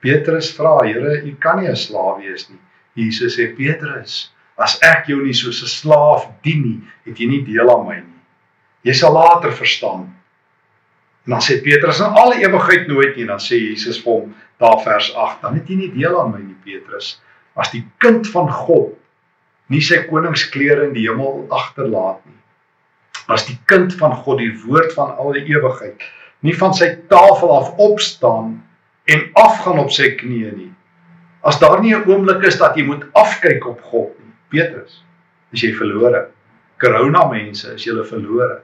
Petrus 0.00 0.52
vra, 0.54 0.76
Here, 0.86 1.16
u 1.26 1.32
kan 1.42 1.58
nie 1.58 1.68
'n 1.68 1.76
slaaf 1.76 2.20
wees 2.22 2.48
nie. 2.48 2.60
Jesus 2.94 3.36
sê, 3.36 3.54
Petrus, 3.56 4.30
as 4.56 4.78
ek 4.82 5.08
jou 5.08 5.18
nie 5.22 5.34
soos 5.34 5.62
'n 5.62 5.66
slaaf 5.66 6.28
dien 6.42 6.62
nie, 6.62 6.80
het 7.04 7.18
jy 7.18 7.26
nie 7.26 7.44
deel 7.44 7.70
aan 7.70 7.86
my 7.86 7.96
nie. 7.96 8.22
Jy 8.84 8.94
sal 8.94 9.12
later 9.12 9.52
verstaan. 9.52 10.14
En 11.26 11.34
dan 11.34 11.40
sê 11.40 11.60
Petrus, 11.62 12.00
in 12.00 12.06
alle 12.06 12.40
ewigheid 12.40 12.86
nooit 12.88 13.16
nie, 13.16 13.26
dan 13.26 13.38
sê 13.38 13.58
Jesus 13.58 13.98
vir 14.02 14.12
hom, 14.12 14.34
daar 14.58 14.80
vers 14.84 15.14
8, 15.14 15.42
dan 15.42 15.54
het 15.54 15.68
jy 15.68 15.76
nie 15.76 15.92
deel 15.92 16.20
aan 16.20 16.30
my 16.30 16.38
nie, 16.38 16.56
Petrus. 16.64 17.20
As 17.54 17.70
die 17.70 17.84
kind 17.98 18.26
van 18.32 18.50
God 18.50 18.94
nie 19.68 19.82
sy 19.84 20.04
koningsklere 20.08 20.86
in 20.88 20.94
die 20.94 21.08
hemel 21.08 21.46
agterlaat 21.50 22.24
nie, 22.24 22.37
as 23.28 23.44
die 23.46 23.58
kind 23.70 23.94
van 24.00 24.16
God 24.24 24.40
die 24.42 24.52
woord 24.64 24.94
van 24.96 25.14
al 25.16 25.34
die 25.36 25.44
ewigheid. 25.52 26.02
Nie 26.40 26.56
van 26.56 26.74
sy 26.74 26.94
tafel 27.12 27.52
af 27.52 27.74
opstaan 27.76 28.56
en 29.08 29.24
afgaan 29.40 29.78
op 29.82 29.92
sy 29.92 30.14
knieë 30.20 30.54
nie. 30.56 30.72
As 31.42 31.60
daar 31.60 31.80
nie 31.80 31.94
'n 31.94 32.08
oomblik 32.08 32.44
is 32.44 32.58
dat 32.58 32.76
jy 32.76 32.84
moet 32.84 33.04
afkyk 33.12 33.66
op 33.66 33.80
God 33.82 34.12
nie 34.18 34.34
Petrus 34.48 35.04
is 35.52 35.60
jy 35.60 35.72
verlore. 35.72 36.28
Corona 36.80 37.28
mense 37.28 37.74
is 37.74 37.84
julle 37.84 38.04
verlore. 38.04 38.62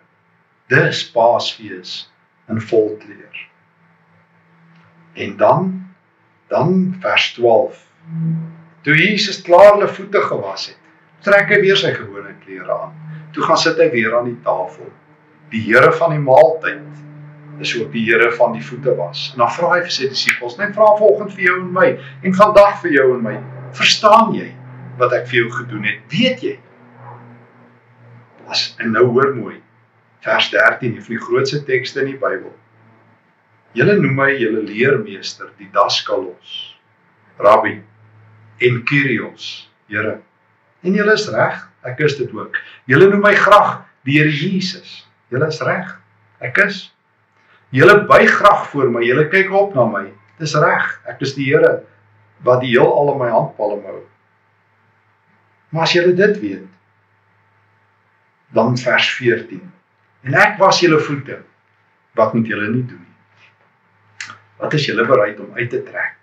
Dis 0.69 1.11
paasfees 1.11 2.09
in 2.49 2.61
volkleur 2.61 3.45
en 5.15 5.37
dan 5.37 5.87
dan 6.49 6.97
vers 7.01 7.33
12 7.33 7.87
toe 8.83 8.97
Jesus 8.97 9.43
klaar 9.43 9.73
hulle 9.73 9.89
voete 9.89 10.21
gewas 10.21 10.67
het 10.67 10.79
trek 11.27 11.53
hy 11.55 11.61
weer 11.63 11.79
sy 11.81 11.95
gewone 11.95 12.35
klere 12.45 12.79
aan 12.87 12.97
Toe 13.35 13.43
gaan 13.43 13.59
sit 13.59 13.81
hy 13.83 13.89
weer 13.91 14.15
aan 14.17 14.29
die 14.31 14.41
tafel. 14.47 14.91
Die 15.51 15.63
Here 15.67 15.93
van 15.99 16.15
die 16.15 16.23
maaltyd 16.23 17.63
is 17.63 17.75
ook 17.79 17.91
die 17.95 18.05
Here 18.07 18.31
van 18.39 18.55
die 18.55 18.63
voete 18.63 18.95
was. 18.99 19.31
En 19.35 19.43
dan 19.43 19.53
vra 19.57 19.73
hy 19.75 19.81
vir 19.87 19.95
sy 19.95 20.11
disippels, 20.11 20.57
net 20.59 20.75
vra 20.77 20.93
volgens 20.99 21.35
vir 21.35 21.49
jou 21.49 21.57
en 21.61 21.73
my 21.75 21.89
en 22.23 22.37
vandag 22.39 22.79
vir 22.83 22.95
jou 22.99 23.09
en 23.17 23.25
my. 23.27 23.35
Verstaan 23.75 24.35
jy 24.37 24.53
wat 25.01 25.15
ek 25.19 25.27
vir 25.31 25.43
jou 25.43 25.51
gedoen 25.59 25.89
het? 25.91 26.03
Weet 26.15 26.47
jy? 26.47 26.55
As 28.51 28.69
en 28.83 28.95
nou 28.95 29.07
hoor 29.11 29.35
mooi. 29.35 29.59
Vers 30.25 30.51
13, 30.53 30.95
een 30.95 31.03
van 31.05 31.17
die 31.17 31.25
grootste 31.27 31.61
tekste 31.67 32.05
in 32.05 32.15
die 32.15 32.21
Bybel. 32.21 32.53
Julle 33.75 33.99
noem 33.99 34.15
my 34.17 34.31
julle 34.39 34.63
leermeester, 34.63 35.51
die 35.59 35.69
daskalos, 35.75 36.79
rabbi 37.43 37.81
en 38.63 38.83
kyrios, 38.87 39.67
Here. 39.91 40.21
En 40.87 40.95
julle 40.97 41.17
is 41.19 41.27
reg, 41.29 41.59
ek 41.89 42.01
is 42.07 42.17
dit 42.19 42.33
ook. 42.35 42.57
Julle 42.91 43.09
noem 43.11 43.25
my 43.25 43.35
graag 43.39 43.83
die 44.05 44.19
Here 44.19 44.33
Jesus. 44.33 45.03
Julle 45.33 45.49
is 45.53 45.61
reg. 45.65 45.95
Ek 46.45 46.59
is 46.65 46.89
Julle 47.75 48.05
buig 48.07 48.31
graag 48.31 48.69
voor 48.71 48.91
my. 48.91 49.03
Julle 49.03 49.27
kyk 49.33 49.51
op 49.53 49.75
na 49.75 49.85
my. 49.91 50.05
Dis 50.39 50.55
reg. 50.55 50.85
Ek 51.11 51.23
is 51.27 51.35
die 51.35 51.49
Here 51.49 51.81
wat 52.47 52.61
die 52.63 52.75
heelal 52.75 53.15
in 53.15 53.19
my 53.19 53.31
handpalm 53.33 53.83
hou. 53.89 54.03
Maar 55.75 55.89
as 55.89 55.95
julle 55.97 56.13
dit 56.15 56.37
weet, 56.43 56.69
dan 58.55 58.77
vers 58.79 59.09
14. 59.19 59.63
En 60.29 60.37
ek 60.39 60.59
was 60.61 60.79
julle 60.85 61.01
voete. 61.03 61.41
Wat 62.15 62.35
moet 62.37 62.47
julle 62.47 62.69
nie 62.71 62.85
doen 62.87 63.01
nie? 63.01 64.35
Wat 64.63 64.77
is 64.79 64.87
julle 64.87 65.07
bereid 65.09 65.41
om 65.43 65.57
uit 65.59 65.71
te 65.73 65.83
trek? 65.83 66.21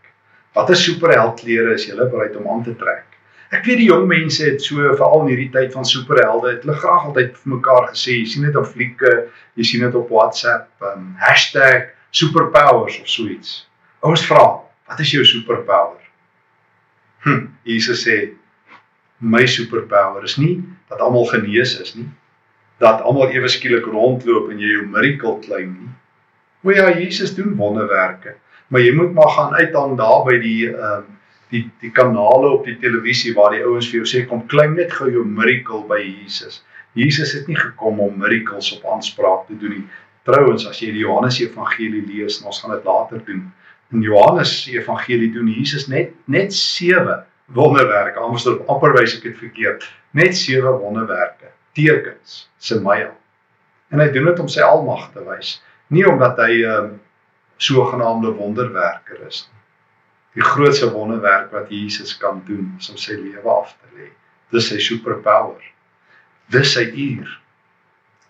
Watter 0.55 0.79
superheldklere 0.79 1.75
is 1.75 1.89
julle 1.89 2.07
bereid 2.11 2.37
om 2.39 2.47
aan 2.53 2.63
te 2.63 2.75
trek? 2.79 3.10
Ek 3.51 3.65
weet 3.67 3.81
die 3.81 3.89
jong 3.89 4.05
mense 4.07 4.45
het 4.47 4.61
so 4.63 4.79
veral 4.79 5.25
in 5.25 5.33
hierdie 5.33 5.49
tyd 5.51 5.73
van 5.75 5.83
superhelde, 5.87 6.53
het 6.53 6.61
hulle 6.63 6.77
graag 6.79 7.09
altyd 7.09 7.33
vir 7.35 7.51
mekaar 7.57 7.89
gesê, 7.89 8.21
jy 8.21 8.29
sien 8.31 8.45
dit 8.47 8.55
op 8.55 8.69
flieke, 8.69 9.11
jy 9.59 9.65
sien 9.67 9.83
dit 9.83 9.97
op 9.99 10.13
WhatsApp, 10.13 10.69
um, 10.87 11.09
#superpowers 12.11 13.01
of 13.01 13.09
so 13.11 13.27
iets. 13.27 13.65
Ouers 14.03 14.23
vra, 14.27 14.45
wat 14.87 15.03
is 15.03 15.11
jou 15.11 15.23
superpower? 15.27 15.99
Hm, 17.23 17.51
Jesus 17.67 18.07
sê 18.07 18.31
my 19.19 19.43
superpower 19.45 20.23
is 20.23 20.37
nie 20.37 20.63
dat 20.89 20.99
almal 20.99 21.27
genees 21.29 21.75
is 21.79 21.93
nie, 21.95 22.07
dat 22.79 23.03
almal 23.05 23.35
ewe 23.35 23.51
skielik 23.51 23.85
rondloop 23.85 24.49
en 24.51 24.59
jy 24.59 24.77
jou 24.77 24.87
miracle 24.87 25.37
claim 25.43 25.75
nie. 25.75 25.91
O 26.63 26.71
ja, 26.71 26.87
Jesus 26.97 27.35
doen 27.35 27.55
wonderwerke, 27.59 28.35
maar 28.67 28.81
jy 28.81 28.95
moet 28.95 29.13
maar 29.13 29.35
gaan 29.35 29.53
uithang 29.59 29.97
daar 29.99 30.23
by 30.27 30.39
die 30.39 30.69
ehm 30.71 31.03
um, 31.03 31.17
die 31.51 31.63
die 31.81 31.91
kanale 31.91 32.49
op 32.55 32.65
die 32.67 32.77
televisie 32.79 33.33
waar 33.35 33.55
die 33.55 33.63
ouens 33.65 33.89
vir 33.91 34.01
jou 34.01 34.09
sê 34.09 34.23
kom 34.27 34.43
klim 34.51 34.77
net 34.79 34.93
gou 34.95 35.09
jou 35.11 35.23
miracle 35.27 35.83
by 35.89 35.99
Jesus. 36.01 36.61
Jesus 36.97 37.33
het 37.35 37.47
nie 37.47 37.59
gekom 37.59 37.99
om 38.03 38.19
miracles 38.19 38.71
op 38.77 38.87
aanspraak 38.95 39.47
te 39.47 39.57
doen 39.59 39.77
nie. 39.79 39.85
Trouwens 40.27 40.67
as 40.69 40.81
jy 40.83 40.91
die 40.95 41.03
Johannes 41.03 41.39
Evangelie 41.41 42.03
lees, 42.07 42.39
ons 42.45 42.61
gaan 42.61 42.75
dit 42.75 42.87
later 42.87 43.23
doen. 43.27 43.45
In 43.91 44.03
Johannes 44.05 44.53
Evangelie 44.71 45.31
doen 45.33 45.49
Jesus 45.51 45.87
net 45.91 46.13
net 46.25 46.53
7 46.55 47.23
wonderwerke. 47.55 48.19
Anders 48.19 48.47
op 48.51 48.67
amper 48.71 48.95
wys 48.99 49.17
ek 49.17 49.25
dit 49.29 49.39
verkeerd. 49.39 49.87
Net 50.15 50.37
7 50.37 50.77
wonderwerke, 50.83 51.51
tekens, 51.75 52.45
semaia. 52.59 53.11
En 53.91 54.03
hy 54.03 54.11
doen 54.11 54.29
dit 54.31 54.43
om 54.43 54.51
sy 54.51 54.63
almag 54.63 55.09
te 55.15 55.23
wys, 55.27 55.57
nie 55.91 56.05
omdat 56.07 56.39
hy 56.39 56.51
'n 56.51 56.67
um, 56.67 56.75
ehm, 56.75 56.93
sogenaamde 57.61 58.31
wonderwerker 58.39 59.27
is 59.27 59.47
nie 59.51 59.60
die 60.33 60.43
grootste 60.43 60.91
wonderwerk 60.91 61.51
wat 61.51 61.69
Jesus 61.69 62.17
kan 62.17 62.41
doen 62.47 62.75
is 62.79 62.89
om 62.89 62.97
sy 62.97 63.17
lewe 63.19 63.49
af 63.49 63.73
te 63.75 63.97
lê. 63.97 64.07
Dis 64.51 64.69
sy 64.71 64.79
superpower. 64.79 65.59
Dis 66.51 66.73
sy 66.75 66.85
uur. 66.91 67.27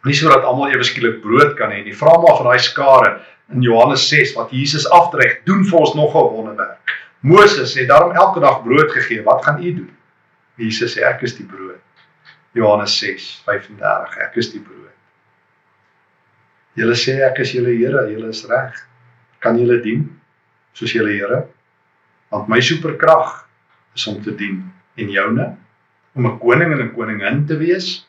Nie 0.06 0.18
sodat 0.18 0.46
almal 0.48 0.74
ewe 0.74 0.86
skielik 0.86 1.22
brood 1.22 1.54
kan 1.60 1.74
hê 1.74 1.84
nie. 1.86 1.94
Vra 1.98 2.16
maar 2.22 2.40
van 2.40 2.50
daai 2.50 2.64
skare 2.66 3.12
in 3.54 3.62
Johannes 3.66 4.08
6 4.10 4.34
wat 4.38 4.54
Jesus 4.56 4.88
aftrek, 4.90 5.44
doen 5.46 5.66
vir 5.68 5.80
ons 5.80 5.94
nog 5.94 6.16
'n 6.16 6.34
wonderwerk. 6.36 6.96
Moses 7.22 7.74
het 7.78 7.88
daarom 7.88 8.12
elke 8.12 8.40
dag 8.40 8.64
brood 8.64 8.92
gegee. 8.92 9.24
Wat 9.24 9.44
gaan 9.46 9.64
u 9.64 9.74
doen? 9.74 9.98
Jesus 10.56 10.98
sê 10.98 11.04
ek 11.06 11.22
is 11.22 11.36
die 11.38 11.46
brood. 11.46 11.80
Johannes 12.54 12.98
6:35 12.98 14.18
Ek 14.18 14.36
is 14.36 14.52
die 14.52 14.60
brood. 14.60 14.90
Julle 16.74 16.96
sê 16.96 17.22
ek 17.22 17.40
is 17.40 17.52
julle 17.52 17.76
Here, 17.78 18.10
julle 18.12 18.30
is 18.30 18.46
reg. 18.46 18.88
Kan 19.40 19.58
julle 19.60 19.82
dien 19.82 20.22
soos 20.74 20.94
julle 20.94 21.12
Here? 21.12 21.48
Want 22.32 22.48
my 22.48 22.62
superkrag 22.64 23.34
is 23.96 24.08
om 24.08 24.22
te 24.24 24.34
dien 24.36 24.64
en 24.96 25.12
joune 25.12 25.52
om 26.16 26.26
'n 26.28 26.40
koning 26.40 26.72
en 26.72 26.82
'n 26.86 26.94
koningin 26.96 27.46
te 27.46 27.58
wees. 27.58 28.08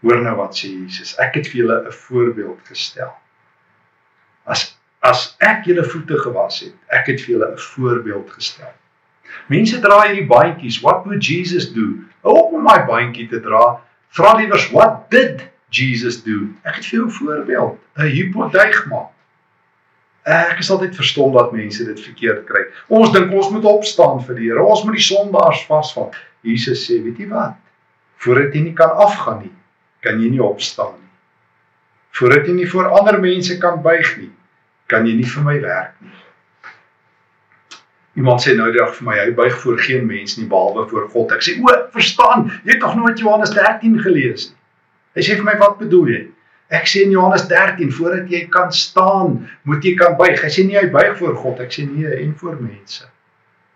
Hoor 0.00 0.20
nou 0.22 0.36
wat 0.36 0.56
sê 0.56 0.68
Jesus. 0.68 1.16
Ek 1.18 1.34
het 1.34 1.46
vir 1.46 1.60
julle 1.60 1.86
'n 1.86 1.92
voorbeeld 1.92 2.60
gestel. 2.64 3.12
As 4.44 4.78
as 5.00 5.36
ek 5.38 5.64
julle 5.64 5.84
voete 5.84 6.18
gewas 6.18 6.60
het, 6.60 6.74
ek 6.88 7.06
het 7.06 7.20
vir 7.20 7.34
julle 7.34 7.52
'n 7.52 7.58
voorbeeld 7.58 8.30
gestel. 8.30 8.72
Mense 9.46 9.80
dra 9.80 10.02
hierdie 10.06 10.26
bandjies. 10.26 10.80
What 10.80 11.04
would 11.04 11.22
Jesus 11.24 11.72
do? 11.72 11.86
Op 12.20 12.52
om 12.52 12.62
my 12.62 12.84
bandjie 12.86 13.28
te 13.28 13.40
dra, 13.40 13.80
vra 14.08 14.34
liewers 14.36 14.70
what 14.70 15.10
did 15.10 15.48
Jesus 15.70 16.22
do? 16.22 16.48
Ek 16.64 16.74
het 16.74 16.86
vir 16.86 16.98
jou 16.98 17.06
'n 17.06 17.10
voorbeeld, 17.10 17.78
'n 17.96 18.02
hypoteigma. 18.02 19.10
Ek 20.28 20.58
is 20.60 20.68
altyd 20.70 20.96
verstom 20.98 21.32
dat 21.32 21.54
mense 21.56 21.84
dit 21.84 22.00
verkeerd 22.04 22.44
kry. 22.48 22.66
Ons 22.92 23.14
dink 23.14 23.32
ons 23.32 23.48
moet 23.54 23.64
opstaan 23.64 24.20
vir 24.26 24.36
die 24.36 24.50
Here. 24.50 24.60
Ons 24.64 24.84
moet 24.84 24.98
die 24.98 25.06
sondaars 25.06 25.62
vasvat. 25.70 26.16
Jesus 26.44 26.82
sê, 26.84 26.98
weet 27.00 27.22
jy 27.22 27.28
wat? 27.30 27.56
Voordat 28.20 28.52
jy 28.54 28.66
nie 28.66 28.74
kan 28.76 28.92
afgaan 29.00 29.40
nie, 29.46 29.54
kan 30.04 30.20
jy 30.20 30.28
nie 30.34 30.42
opstaan 30.44 30.98
nie. 30.98 31.08
Voordat 32.18 32.48
jy 32.50 32.58
nie 32.58 32.68
voor 32.68 32.90
ander 32.98 33.18
mense 33.22 33.56
kan 33.62 33.80
buig 33.82 34.10
nie, 34.18 34.30
kan 34.90 35.06
jy 35.08 35.16
nie 35.16 35.28
vir 35.32 35.46
my 35.46 35.56
werk 35.64 35.96
nie. 36.04 36.14
Iemand 38.18 38.42
sê 38.42 38.56
nou 38.58 38.66
die 38.72 38.80
dag 38.80 38.92
vir 38.96 39.06
my, 39.06 39.16
hy 39.16 39.34
buig 39.38 39.60
voor 39.62 39.78
geen 39.80 40.06
mens 40.08 40.36
nie 40.36 40.48
behalwe 40.50 40.88
voor 40.90 41.06
God. 41.12 41.32
Ek 41.32 41.44
sê, 41.46 41.56
"O, 41.62 41.74
verstaan, 41.94 42.50
jy 42.64 42.74
het 42.74 42.80
tog 42.80 42.96
nooit 42.96 43.18
Johannes 43.18 43.54
13 43.54 44.00
gelees 44.02 44.50
nie." 44.50 44.56
Hy 45.14 45.22
sê 45.22 45.36
vir 45.36 45.44
my, 45.44 45.56
"Wat 45.58 45.78
bedoel 45.78 46.08
jy?" 46.08 46.26
Ek 46.68 46.84
sê 46.84 47.06
in 47.06 47.14
Johannes 47.14 47.46
13 47.48 47.92
voordat 47.96 48.28
jy 48.28 48.42
kan 48.52 48.72
staan, 48.72 49.38
moet 49.64 49.84
jy 49.84 49.94
kan 49.96 50.18
buig. 50.20 50.36
Hy 50.42 50.50
sê 50.52 50.66
nie 50.68 50.76
hy 50.76 50.90
buig 50.92 51.14
voor 51.20 51.36
God, 51.40 51.62
ek 51.64 51.72
sê 51.72 51.86
nee 51.88 52.10
en 52.20 52.34
voor 52.36 52.58
mense. 52.60 53.08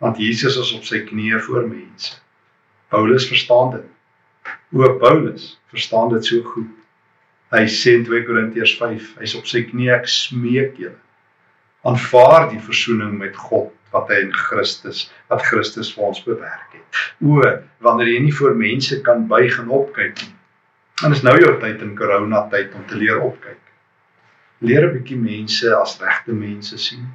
Want 0.04 0.20
Jesus 0.20 0.58
is 0.60 0.72
op 0.76 0.84
sy 0.84 1.00
knieë 1.08 1.40
voor 1.46 1.64
mense. 1.70 2.18
Paulus 2.92 3.28
verstaan 3.30 3.78
dit. 3.78 3.86
O 4.76 4.90
Paulus 5.00 5.54
verstaan 5.72 6.12
dit 6.12 6.28
so 6.28 6.44
goed. 6.52 6.68
Hy 7.52 7.64
sê 7.68 7.96
in 8.00 8.04
2 8.08 8.26
Korintiërs 8.28 8.74
5, 8.80 9.08
hy's 9.22 9.36
op 9.38 9.48
sy 9.48 9.64
knieë 9.70 9.96
ek 9.96 10.12
smeek 10.12 10.76
julle. 10.80 10.98
Aanvaar 11.88 12.50
die 12.52 12.60
verzoening 12.60 13.16
met 13.20 13.36
God 13.36 13.72
wat 13.92 14.12
hy 14.12 14.20
in 14.26 14.36
Christus, 14.36 15.06
wat 15.32 15.44
Christus 15.48 15.90
vir 15.96 16.10
ons 16.10 16.22
bewerk 16.24 16.76
het. 16.76 17.00
O, 17.24 17.40
wanneer 17.84 18.12
jy 18.12 18.20
nie 18.26 18.36
voor 18.36 18.56
mense 18.56 19.00
kan 19.04 19.26
buig 19.28 19.58
en 19.60 19.72
opkyk 19.72 20.20
nie, 20.20 20.32
En 21.00 21.12
is 21.12 21.22
nou 21.22 21.34
jou 21.40 21.52
tyd 21.60 21.80
in 21.82 21.96
corona 21.96 22.44
tyd 22.52 22.74
om 22.74 22.86
te 22.86 22.96
leer 22.96 23.20
opkyk. 23.20 23.60
Leer 24.58 24.86
'n 24.86 24.92
bietjie 24.98 25.18
mense 25.18 25.74
as 25.76 25.98
regte 26.00 26.32
mense 26.32 26.78
sien. 26.78 27.08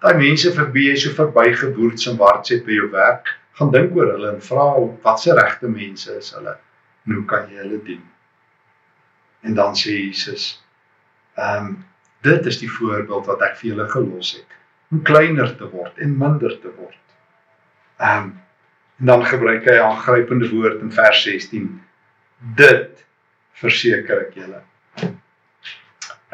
Daai 0.00 0.18
mense 0.18 0.52
vir 0.52 0.70
wie 0.72 0.90
jy 0.90 0.96
so 0.96 1.14
verbygeboord 1.16 2.00
se 2.00 2.12
wart 2.20 2.46
sit 2.46 2.64
by 2.66 2.76
jou 2.76 2.90
werk, 2.92 3.32
gaan 3.58 3.72
dink 3.72 3.96
oor 3.96 4.12
hulle 4.12 4.32
en 4.34 4.42
vra 4.44 4.66
wat 5.02 5.20
se 5.20 5.34
regte 5.34 5.68
mense 5.68 6.12
is 6.18 6.32
hulle. 6.36 6.56
Hoe 7.06 7.24
kan 7.24 7.48
jy 7.50 7.62
hulle 7.62 7.80
dien? 7.84 8.02
En 9.42 9.54
dan 9.54 9.74
sê 9.74 9.96
Jesus, 9.96 10.62
ehm 11.36 11.66
um, 11.66 11.84
dit 12.26 12.46
is 12.46 12.58
die 12.58 12.70
voorbeeld 12.70 13.26
wat 13.26 13.42
ek 13.42 13.56
vir 13.56 13.70
julle 13.70 13.88
gelos 13.88 14.32
het 14.34 14.54
om 14.90 15.02
kleiner 15.02 15.50
te 15.58 15.68
word 15.70 15.98
en 16.02 16.18
minder 16.18 16.54
te 16.60 16.72
word. 16.76 17.02
Ehm 17.98 18.22
um, 18.22 18.34
en 19.00 19.06
dan 19.06 19.24
gebruik 19.24 19.64
hy 19.68 19.76
'n 19.76 19.88
aangrypende 19.90 20.48
woord 20.50 20.80
in 20.80 20.92
vers 20.92 21.22
16. 21.22 21.82
Dit 22.56 23.05
verseker 23.62 24.26
ek 24.26 24.34
julle. 24.40 24.62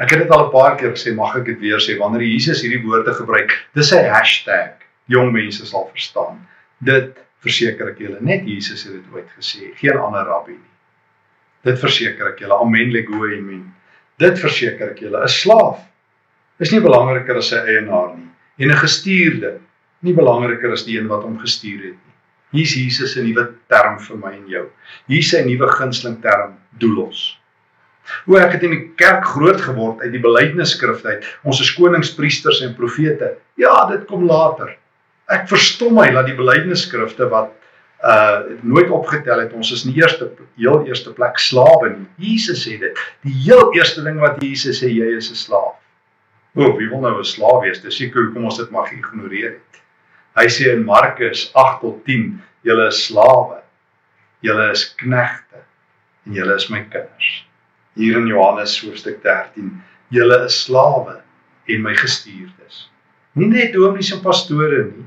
Ek 0.02 0.10
het 0.10 0.22
dit 0.24 0.30
al 0.30 0.46
'n 0.46 0.52
paar 0.52 0.76
keer 0.76 0.94
gesê, 0.96 1.14
mag 1.14 1.36
ek 1.36 1.44
dit 1.44 1.58
weer 1.60 1.78
sê 1.78 1.98
wanneer 1.98 2.22
Jesus 2.22 2.62
hierdie 2.62 2.82
woorde 2.84 3.14
gebruik, 3.14 3.52
dis 3.74 3.88
sy 3.88 4.02
hashtag. 4.08 4.80
Jong 5.06 5.32
mense 5.32 5.66
sal 5.66 5.88
verstaan. 5.92 6.46
Dit 6.80 7.18
verseker 7.42 7.90
ek 7.90 7.98
julle, 7.98 8.18
net 8.20 8.46
Jesus 8.46 8.84
het 8.84 8.92
dit 8.92 9.14
ooit 9.14 9.28
gesê, 9.38 9.74
geen 9.76 9.98
ander 9.98 10.24
rabbi 10.24 10.52
nie. 10.52 10.72
Dit 11.64 11.78
verseker 11.78 12.32
ek 12.32 12.38
julle. 12.40 12.54
Amen 12.54 12.90
lego 12.90 13.24
amen. 13.26 13.74
Dit 14.18 14.38
verseker 14.38 14.90
ek 14.90 15.00
julle, 15.00 15.22
'n 15.22 15.28
slaaf 15.28 15.78
is 16.60 16.72
nie 16.72 16.80
belangriker 16.80 17.36
as 17.36 17.48
sy 17.48 17.56
eienaar 17.56 18.16
nie 18.16 18.30
en 18.58 18.70
'n 18.70 18.82
gestuurde 18.84 19.58
nie 20.00 20.14
belangriker 20.14 20.72
as 20.72 20.84
die 20.84 20.98
een 20.98 21.08
wat 21.08 21.22
hom 21.22 21.38
gestuur 21.38 21.82
het 21.82 21.98
nie. 21.98 22.11
Hier's 22.52 22.74
Jesus 22.76 23.14
se 23.14 23.22
nuwe 23.24 23.46
term 23.72 23.98
vir 23.98 24.18
my 24.20 24.32
en 24.36 24.48
jou. 24.50 24.66
Hier's 25.10 25.30
sy 25.32 25.42
nuwe 25.46 25.68
gunsteling 25.72 26.20
term, 26.24 26.58
doelos. 26.80 27.30
Hoe 28.26 28.40
ek 28.42 28.56
het 28.56 28.66
in 28.66 28.74
die 28.74 28.84
kerk 28.98 29.24
groot 29.30 29.60
geword 29.62 30.02
uit 30.02 30.12
die 30.12 30.22
belydenisskrifte 30.22 31.14
uit. 31.14 31.26
Ons 31.48 31.62
is 31.62 31.72
konings, 31.76 32.12
priesters 32.16 32.60
en 32.66 32.74
profete. 32.76 33.36
Ja, 33.60 33.74
dit 33.90 34.04
kom 34.10 34.26
later. 34.28 34.74
Ek 35.32 35.46
verstom 35.50 35.96
my 35.96 36.08
dat 36.12 36.28
die 36.28 36.38
belydenisskrifte 36.38 37.30
wat 37.32 37.52
uh 38.02 38.58
nooit 38.66 38.90
opgetel 38.90 39.44
het 39.44 39.52
ons 39.54 39.68
is 39.70 39.84
in 39.86 39.92
die 39.94 40.00
eerste 40.02 40.26
heel 40.58 40.80
eerste 40.90 41.12
plek 41.14 41.38
slawe 41.38 41.92
nie. 41.92 42.08
Jesus 42.32 42.64
sê 42.66 42.74
dit. 42.80 42.98
Die 43.22 43.34
heel 43.44 43.70
eerste 43.78 44.02
ding 44.02 44.18
wat 44.20 44.42
Jesus 44.42 44.82
sê 44.82 44.90
jy 44.90 45.12
is 45.16 45.30
'n 45.30 45.38
slaaf. 45.38 45.78
O, 46.58 46.74
wie 46.76 46.88
wil 46.90 47.00
nou 47.00 47.18
'n 47.18 47.24
slaaf 47.24 47.62
wees? 47.62 47.80
Dis 47.80 47.96
seker 47.96 48.26
hoekom 48.26 48.44
ons 48.44 48.58
dit 48.58 48.70
mag 48.70 48.90
ignoreer 48.92 49.54
het. 49.54 49.81
Hy 50.32 50.48
sê 50.48 50.70
in 50.72 50.84
Markus 50.88 51.50
8 51.52 51.80
tot 51.82 52.04
10, 52.08 52.38
julle 52.64 52.86
is 52.88 53.00
slawe. 53.06 53.58
Julle 54.42 54.70
is 54.72 54.86
knegte 54.98 55.60
en 56.26 56.36
julle 56.36 56.54
is 56.56 56.68
my 56.70 56.80
kinders. 56.88 57.30
Hier 57.98 58.16
in 58.18 58.30
Johannes 58.30 58.78
hoofstuk 58.80 59.20
13, 59.22 59.68
julle 60.14 60.38
is 60.46 60.56
slawe 60.64 61.18
en 61.68 61.84
my 61.84 61.92
gestuurdes. 61.98 62.86
Nie 63.36 63.50
net 63.50 63.76
dominees 63.76 64.12
en 64.16 64.22
pastore 64.24 64.86
nie. 64.88 65.06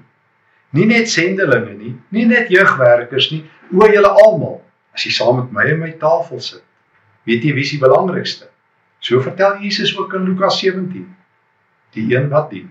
Nie 0.75 0.85
net 0.89 1.09
sendelinge 1.09 1.73
nie, 1.73 1.95
nie 2.13 2.25
net 2.29 2.51
jeugwerkers 2.51 3.31
nie, 3.31 3.43
o 3.73 3.87
julle 3.89 4.11
almal. 4.25 4.59
As 4.95 5.05
jy 5.07 5.13
saam 5.15 5.41
met 5.41 5.51
my 5.55 5.65
aan 5.71 5.81
my 5.81 5.91
tafel 5.99 6.41
sit, 6.43 6.63
weet 7.25 7.43
jy 7.43 7.55
wie 7.57 7.65
is 7.65 7.73
die 7.73 7.81
belangrikste? 7.81 8.49
So 9.01 9.21
vertel 9.25 9.59
Jesus 9.63 9.93
ook 9.97 10.13
in 10.17 10.29
Lukas 10.29 10.59
17 10.61 11.05
die 11.95 12.07
een 12.11 12.29
wat 12.29 12.49
dien. 12.51 12.69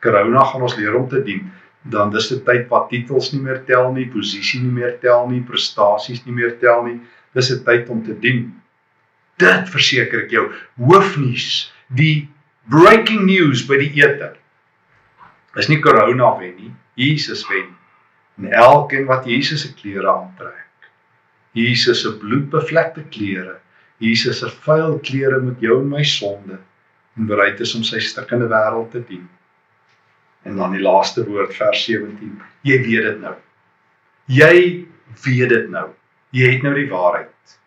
Corona 0.00 0.44
gaan 0.44 0.62
ons 0.62 0.76
leer 0.78 0.94
om 0.94 1.08
te 1.10 1.22
dien. 1.26 1.48
Dan 1.88 2.12
dis 2.12 2.28
dit 2.28 2.40
tyd 2.44 2.66
wat 2.72 2.88
titels 2.92 3.32
nie 3.32 3.40
meer 3.42 3.62
tel 3.68 3.92
nie, 3.94 4.08
posisie 4.12 4.60
nie 4.60 4.72
meer 4.80 4.98
tel 5.02 5.28
nie, 5.30 5.40
prestasies 5.44 6.24
nie 6.26 6.34
meer 6.36 6.58
tel 6.60 6.84
nie. 6.86 6.98
Dis 7.34 7.50
'n 7.52 7.64
tyd 7.64 7.88
om 7.88 8.02
te 8.04 8.14
dien. 8.14 8.52
Dit 9.38 9.68
verseker 9.68 10.24
ek 10.24 10.30
jou, 10.30 10.52
hoofnuus, 10.76 11.72
die 11.88 12.28
breaking 12.68 13.24
news 13.24 13.66
by 13.66 13.78
die 13.78 13.92
eter. 14.02 14.36
Is 15.56 15.68
nie 15.68 15.80
corona 15.80 16.36
wen 16.38 16.56
nie, 16.56 16.72
Jesus 16.94 17.46
wen. 17.48 17.70
En 18.38 18.52
elkeen 18.52 19.06
wat 19.06 19.24
Jesus 19.26 19.62
se 19.62 19.74
klere 19.74 20.10
aantrek. 20.10 20.66
Jesus 21.52 22.02
se 22.02 22.12
bloedbevlekte 22.18 23.04
klere, 23.10 23.58
Jesus 23.98 24.38
se 24.38 24.50
vuil 24.66 24.98
klere 25.02 25.40
met 25.42 25.60
jou 25.60 25.80
en 25.80 25.88
my 25.88 26.04
sonde 26.04 26.58
en 27.18 27.26
bereid 27.26 27.60
is 27.60 27.74
om 27.74 27.82
sy 27.82 27.98
stikkende 28.02 28.46
wêreld 28.50 28.92
te 28.92 29.02
dien. 29.08 29.26
En 30.48 30.56
dan 30.56 30.76
die 30.76 30.82
laaste 30.82 31.26
woord 31.28 31.52
vers 31.56 31.84
17. 31.84 32.38
Jy 32.64 32.78
weet 32.84 33.08
dit 33.10 33.18
nou. 33.20 33.34
Jy 34.32 34.54
weet 35.24 35.52
dit 35.52 35.66
nou. 35.72 35.88
Jy 36.36 36.54
het 36.54 36.64
nou 36.64 36.74
die 36.76 36.88
waarheid. 36.88 37.58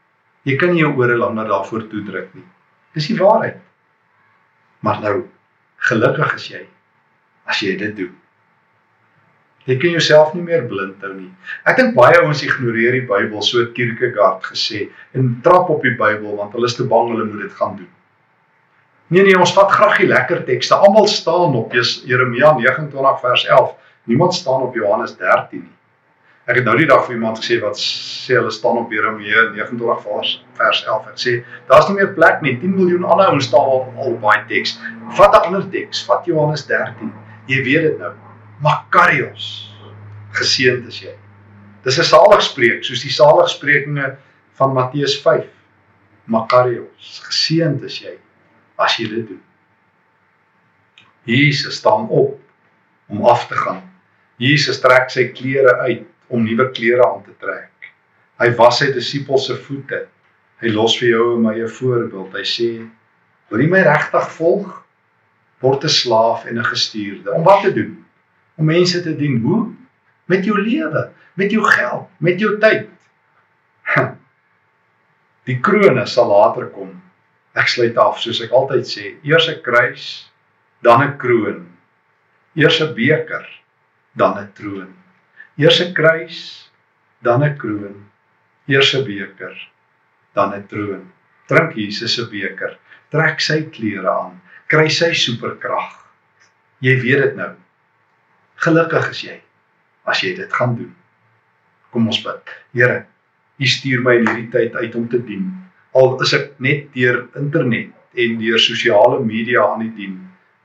Jy 0.49 0.57
kan 0.57 0.73
nie 0.73 0.81
jou 0.81 0.95
ore 0.97 1.17
langer 1.17 1.49
daarvoor 1.49 1.85
toedruk 1.91 2.33
nie. 2.37 2.47
Dis 2.97 3.09
die 3.11 3.19
waarheid. 3.19 3.61
Maar 4.81 5.01
nou 5.05 5.15
gelukkig 5.89 6.33
is 6.39 6.47
jy 6.49 6.63
as 7.49 7.61
jy 7.61 7.75
dit 7.77 7.95
doen. 7.97 8.17
Jy 9.69 9.77
kan 9.77 9.93
jouself 9.93 10.33
nie 10.33 10.43
meer 10.45 10.63
blind 10.69 11.03
hou 11.05 11.11
nie. 11.13 11.29
Ek 11.69 11.77
dink 11.77 11.93
baie 11.97 12.17
ouens 12.23 12.41
ignoreer 12.45 12.95
die 12.97 13.05
Bybel, 13.05 13.43
so 13.45 13.61
Kierkegaard 13.75 14.47
gesê, 14.49 14.87
en 15.17 15.35
trap 15.45 15.69
op 15.69 15.85
die 15.85 15.93
Bybel 15.99 16.33
want 16.39 16.55
hulle 16.57 16.69
is 16.69 16.77
te 16.79 16.87
bang 16.89 17.11
hulle 17.13 17.27
moet 17.29 17.43
dit 17.45 17.59
gaan 17.59 17.75
doen. 17.77 17.91
Nee 19.11 19.25
nee, 19.27 19.35
ons 19.35 19.51
vat 19.51 19.71
graag 19.75 19.97
die 19.99 20.07
lekker 20.07 20.45
tekste. 20.47 20.77
Almal 20.79 21.07
staan 21.11 21.55
op 21.59 21.73
Jeremia 21.75 22.53
29 22.55 23.17
vers 23.19 23.41
11. 23.45 23.73
Niemand 24.07 24.33
staan 24.33 24.61
op 24.61 24.75
Johannes 24.75 25.17
13 25.17 25.59
nie. 25.59 25.73
Ek 26.47 26.61
het 26.61 26.63
nou 26.63 26.77
die 26.79 26.87
dag 26.87 27.03
vir 27.09 27.17
iemand 27.17 27.41
gesê 27.41 27.57
wat 27.59 27.75
sê 27.79 28.37
hulle 28.37 28.53
staan 28.55 28.79
op 28.79 28.93
Jeremia 28.95 29.43
29 29.57 29.99
vers 30.05 30.31
vers 30.61 30.79
11 30.85 31.11
en 31.11 31.19
sê 31.25 31.35
daar's 31.67 31.91
nie 31.91 31.97
meer 31.99 32.13
plek 32.15 32.39
nie. 32.41 32.55
10 32.63 32.71
miljoen 32.77 33.03
ander 33.03 33.33
ouens 33.33 33.51
staan 33.51 33.73
al 33.73 33.83
al 33.99 34.17
baie 34.23 34.45
teks. 34.47 34.77
Vat 35.19 35.35
'n 35.35 35.43
ander 35.51 35.67
teks, 35.75 36.05
vat 36.07 36.31
Johannes 36.31 36.65
13. 36.71 37.11
Jy 37.51 37.61
weet 37.67 37.89
dit 37.89 37.99
nou. 37.99 38.15
Makarios. 38.63 39.75
Geseënd 40.39 40.87
is 40.87 41.03
jy. 41.03 41.15
Dis 41.83 41.99
'n 41.99 42.11
saligspreek 42.15 42.87
soos 42.87 43.03
die 43.03 43.15
saligsprekinge 43.19 44.15
van 44.55 44.73
Matteus 44.73 45.19
5. 45.19 45.47
Makarios. 46.31 47.21
Geseënd 47.27 47.83
is 47.83 47.99
jy 47.99 48.15
as 48.81 48.97
jy 48.99 49.07
dit 49.09 49.27
doen. 49.27 49.41
Jesus 51.29 51.75
staan 51.75 52.07
op 52.09 52.39
om 53.07 53.25
af 53.25 53.47
te 53.47 53.55
gaan. 53.55 53.83
Jesus 54.41 54.79
trek 54.81 55.11
sy 55.13 55.27
klere 55.35 55.75
uit 55.85 56.07
om 56.31 56.43
nuwe 56.43 56.69
klere 56.73 57.05
aan 57.05 57.21
te 57.25 57.35
trek. 57.39 57.91
Hy 58.41 58.49
was 58.57 58.79
sy 58.81 58.89
disippels 58.95 59.45
se 59.49 59.57
voete. 59.67 60.05
Hy 60.61 60.71
los 60.73 60.95
vir 60.97 61.11
jou 61.11 61.25
en 61.35 61.43
my 61.45 61.55
'n 61.59 61.67
voorbeeld. 61.67 62.33
Hy 62.33 62.45
sê: 62.45 62.69
"Wil 63.49 63.61
jy 63.61 63.69
my 63.69 63.81
regtig 63.81 64.31
volg? 64.37 64.83
Word 65.61 65.83
'n 65.83 65.89
slaaf 65.89 66.45
en 66.45 66.57
'n 66.57 66.63
gestuurde. 66.63 67.31
Om 67.31 67.43
wat 67.43 67.61
te 67.61 67.73
doen? 67.73 68.05
Om 68.57 68.65
mense 68.65 69.01
te 69.01 69.15
dien. 69.15 69.41
Hoe? 69.41 69.73
Met 70.25 70.45
jou 70.45 70.61
lewe, 70.61 71.11
met 71.33 71.51
jou 71.51 71.63
geld, 71.63 72.07
met 72.17 72.39
jou 72.39 72.57
tyd." 72.57 72.89
Die 75.45 75.59
kroone 75.59 76.05
sal 76.05 76.27
later 76.27 76.67
kom 76.67 77.01
Ek 77.53 77.67
sluit 77.67 77.97
af 77.99 78.19
soos 78.21 78.39
ek 78.43 78.53
altyd 78.55 78.85
sê, 78.87 79.05
eers 79.27 79.49
'n 79.49 79.61
kruis, 79.63 80.31
dan 80.81 81.03
'n 81.03 81.17
kroon. 81.17 81.67
Eers 82.55 82.79
'n 82.81 82.93
beker, 82.95 83.45
dan 84.15 84.37
'n 84.39 84.51
troon. 84.55 84.93
Eers 85.57 85.81
'n 85.81 85.93
kruis, 85.93 86.69
dan 87.21 87.43
'n 87.43 87.57
kroon. 87.57 88.07
Eers 88.67 88.93
'n 88.95 89.03
beker, 89.05 89.55
dan 90.33 90.53
'n 90.53 90.67
troon. 90.67 91.11
Drink 91.47 91.75
Jesus 91.75 92.15
se 92.15 92.25
beker, 92.29 92.77
trek 93.11 93.41
sy 93.41 93.63
klere 93.69 94.09
aan, 94.09 94.41
kry 94.67 94.87
sy 94.87 95.11
superkrag. 95.13 95.91
Jy 96.79 96.95
weet 97.01 97.21
dit 97.21 97.35
nou. 97.35 97.55
Gelukkig 98.55 99.09
is 99.09 99.21
jy 99.23 99.41
as 100.05 100.21
jy 100.21 100.35
dit 100.35 100.53
gaan 100.53 100.75
doen. 100.75 100.95
Kom 101.91 102.07
ons 102.07 102.21
bid. 102.23 102.55
Here, 102.73 103.05
U 103.59 103.65
stuur 103.65 104.01
my 104.01 104.15
in 104.17 104.25
hierdie 104.25 104.49
tyd 104.49 104.75
uit 104.75 104.95
om 104.95 105.09
te 105.09 105.19
dien 105.21 105.51
al 105.91 106.21
is 106.21 106.33
ek 106.33 106.53
net 106.59 106.93
deur 106.93 107.27
internet 107.35 107.91
en 108.25 108.39
deur 108.39 108.59
sosiale 108.59 109.19
media 109.19 109.65
aan 109.65 109.85
die 109.85 109.93
dien 109.95 110.17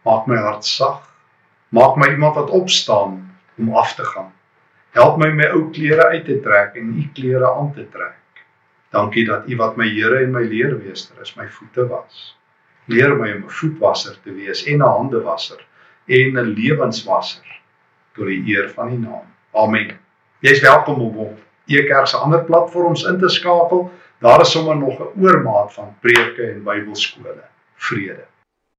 maak 0.06 0.26
my 0.30 0.36
hart 0.36 0.64
sag 0.64 1.02
maak 1.68 1.96
my 1.96 2.10
iemand 2.12 2.34
wat 2.34 2.50
opstaan 2.50 3.22
om 3.58 3.74
af 3.74 3.94
te 3.94 4.04
gaan. 4.04 4.32
Help 4.90 5.18
my 5.18 5.28
my 5.28 5.48
ou 5.52 5.66
klere 5.70 6.06
uit 6.12 6.24
te 6.24 6.38
trek 6.40 6.76
en 6.80 6.94
u 6.96 7.04
klere 7.14 7.50
aan 7.50 7.72
te 7.74 7.88
trek. 7.92 8.44
Dankie 8.90 9.26
dat 9.26 9.48
u 9.48 9.56
wat 9.56 9.76
my 9.76 9.88
Here 9.88 10.22
en 10.24 10.32
my 10.32 10.44
leermeester 10.46 11.20
is 11.20 11.34
my 11.36 11.48
voete 11.48 11.86
was. 11.88 12.36
Leer 12.84 13.16
my 13.16 13.32
om 13.32 13.44
'n 13.44 13.50
voetwasser 13.50 14.16
te 14.22 14.32
wees 14.32 14.64
en 14.64 14.78
'n 14.78 14.88
handewasser 14.88 15.66
en 16.06 16.38
'n 16.38 16.54
lewenswasser 16.54 17.60
tot 18.14 18.26
die 18.26 18.42
eer 18.46 18.70
van 18.70 18.88
die 18.88 18.98
naam. 18.98 19.26
Amen. 19.52 19.98
Jy's 20.40 20.60
welkom 20.60 21.00
om 21.00 21.16
op 21.16 21.38
e-kerk 21.66 22.06
se 22.06 22.16
ander 22.16 22.44
platforms 22.44 23.02
in 23.02 23.18
te 23.18 23.28
skakel 23.28 23.90
Daar 24.18 24.40
is 24.40 24.50
sommer 24.50 24.76
nog 24.76 24.98
'n 24.98 25.20
oormaat 25.20 25.72
van 25.72 25.96
preke 26.00 26.42
en 26.42 26.62
Bybelskole. 26.62 27.44
Vrede. 27.74 28.24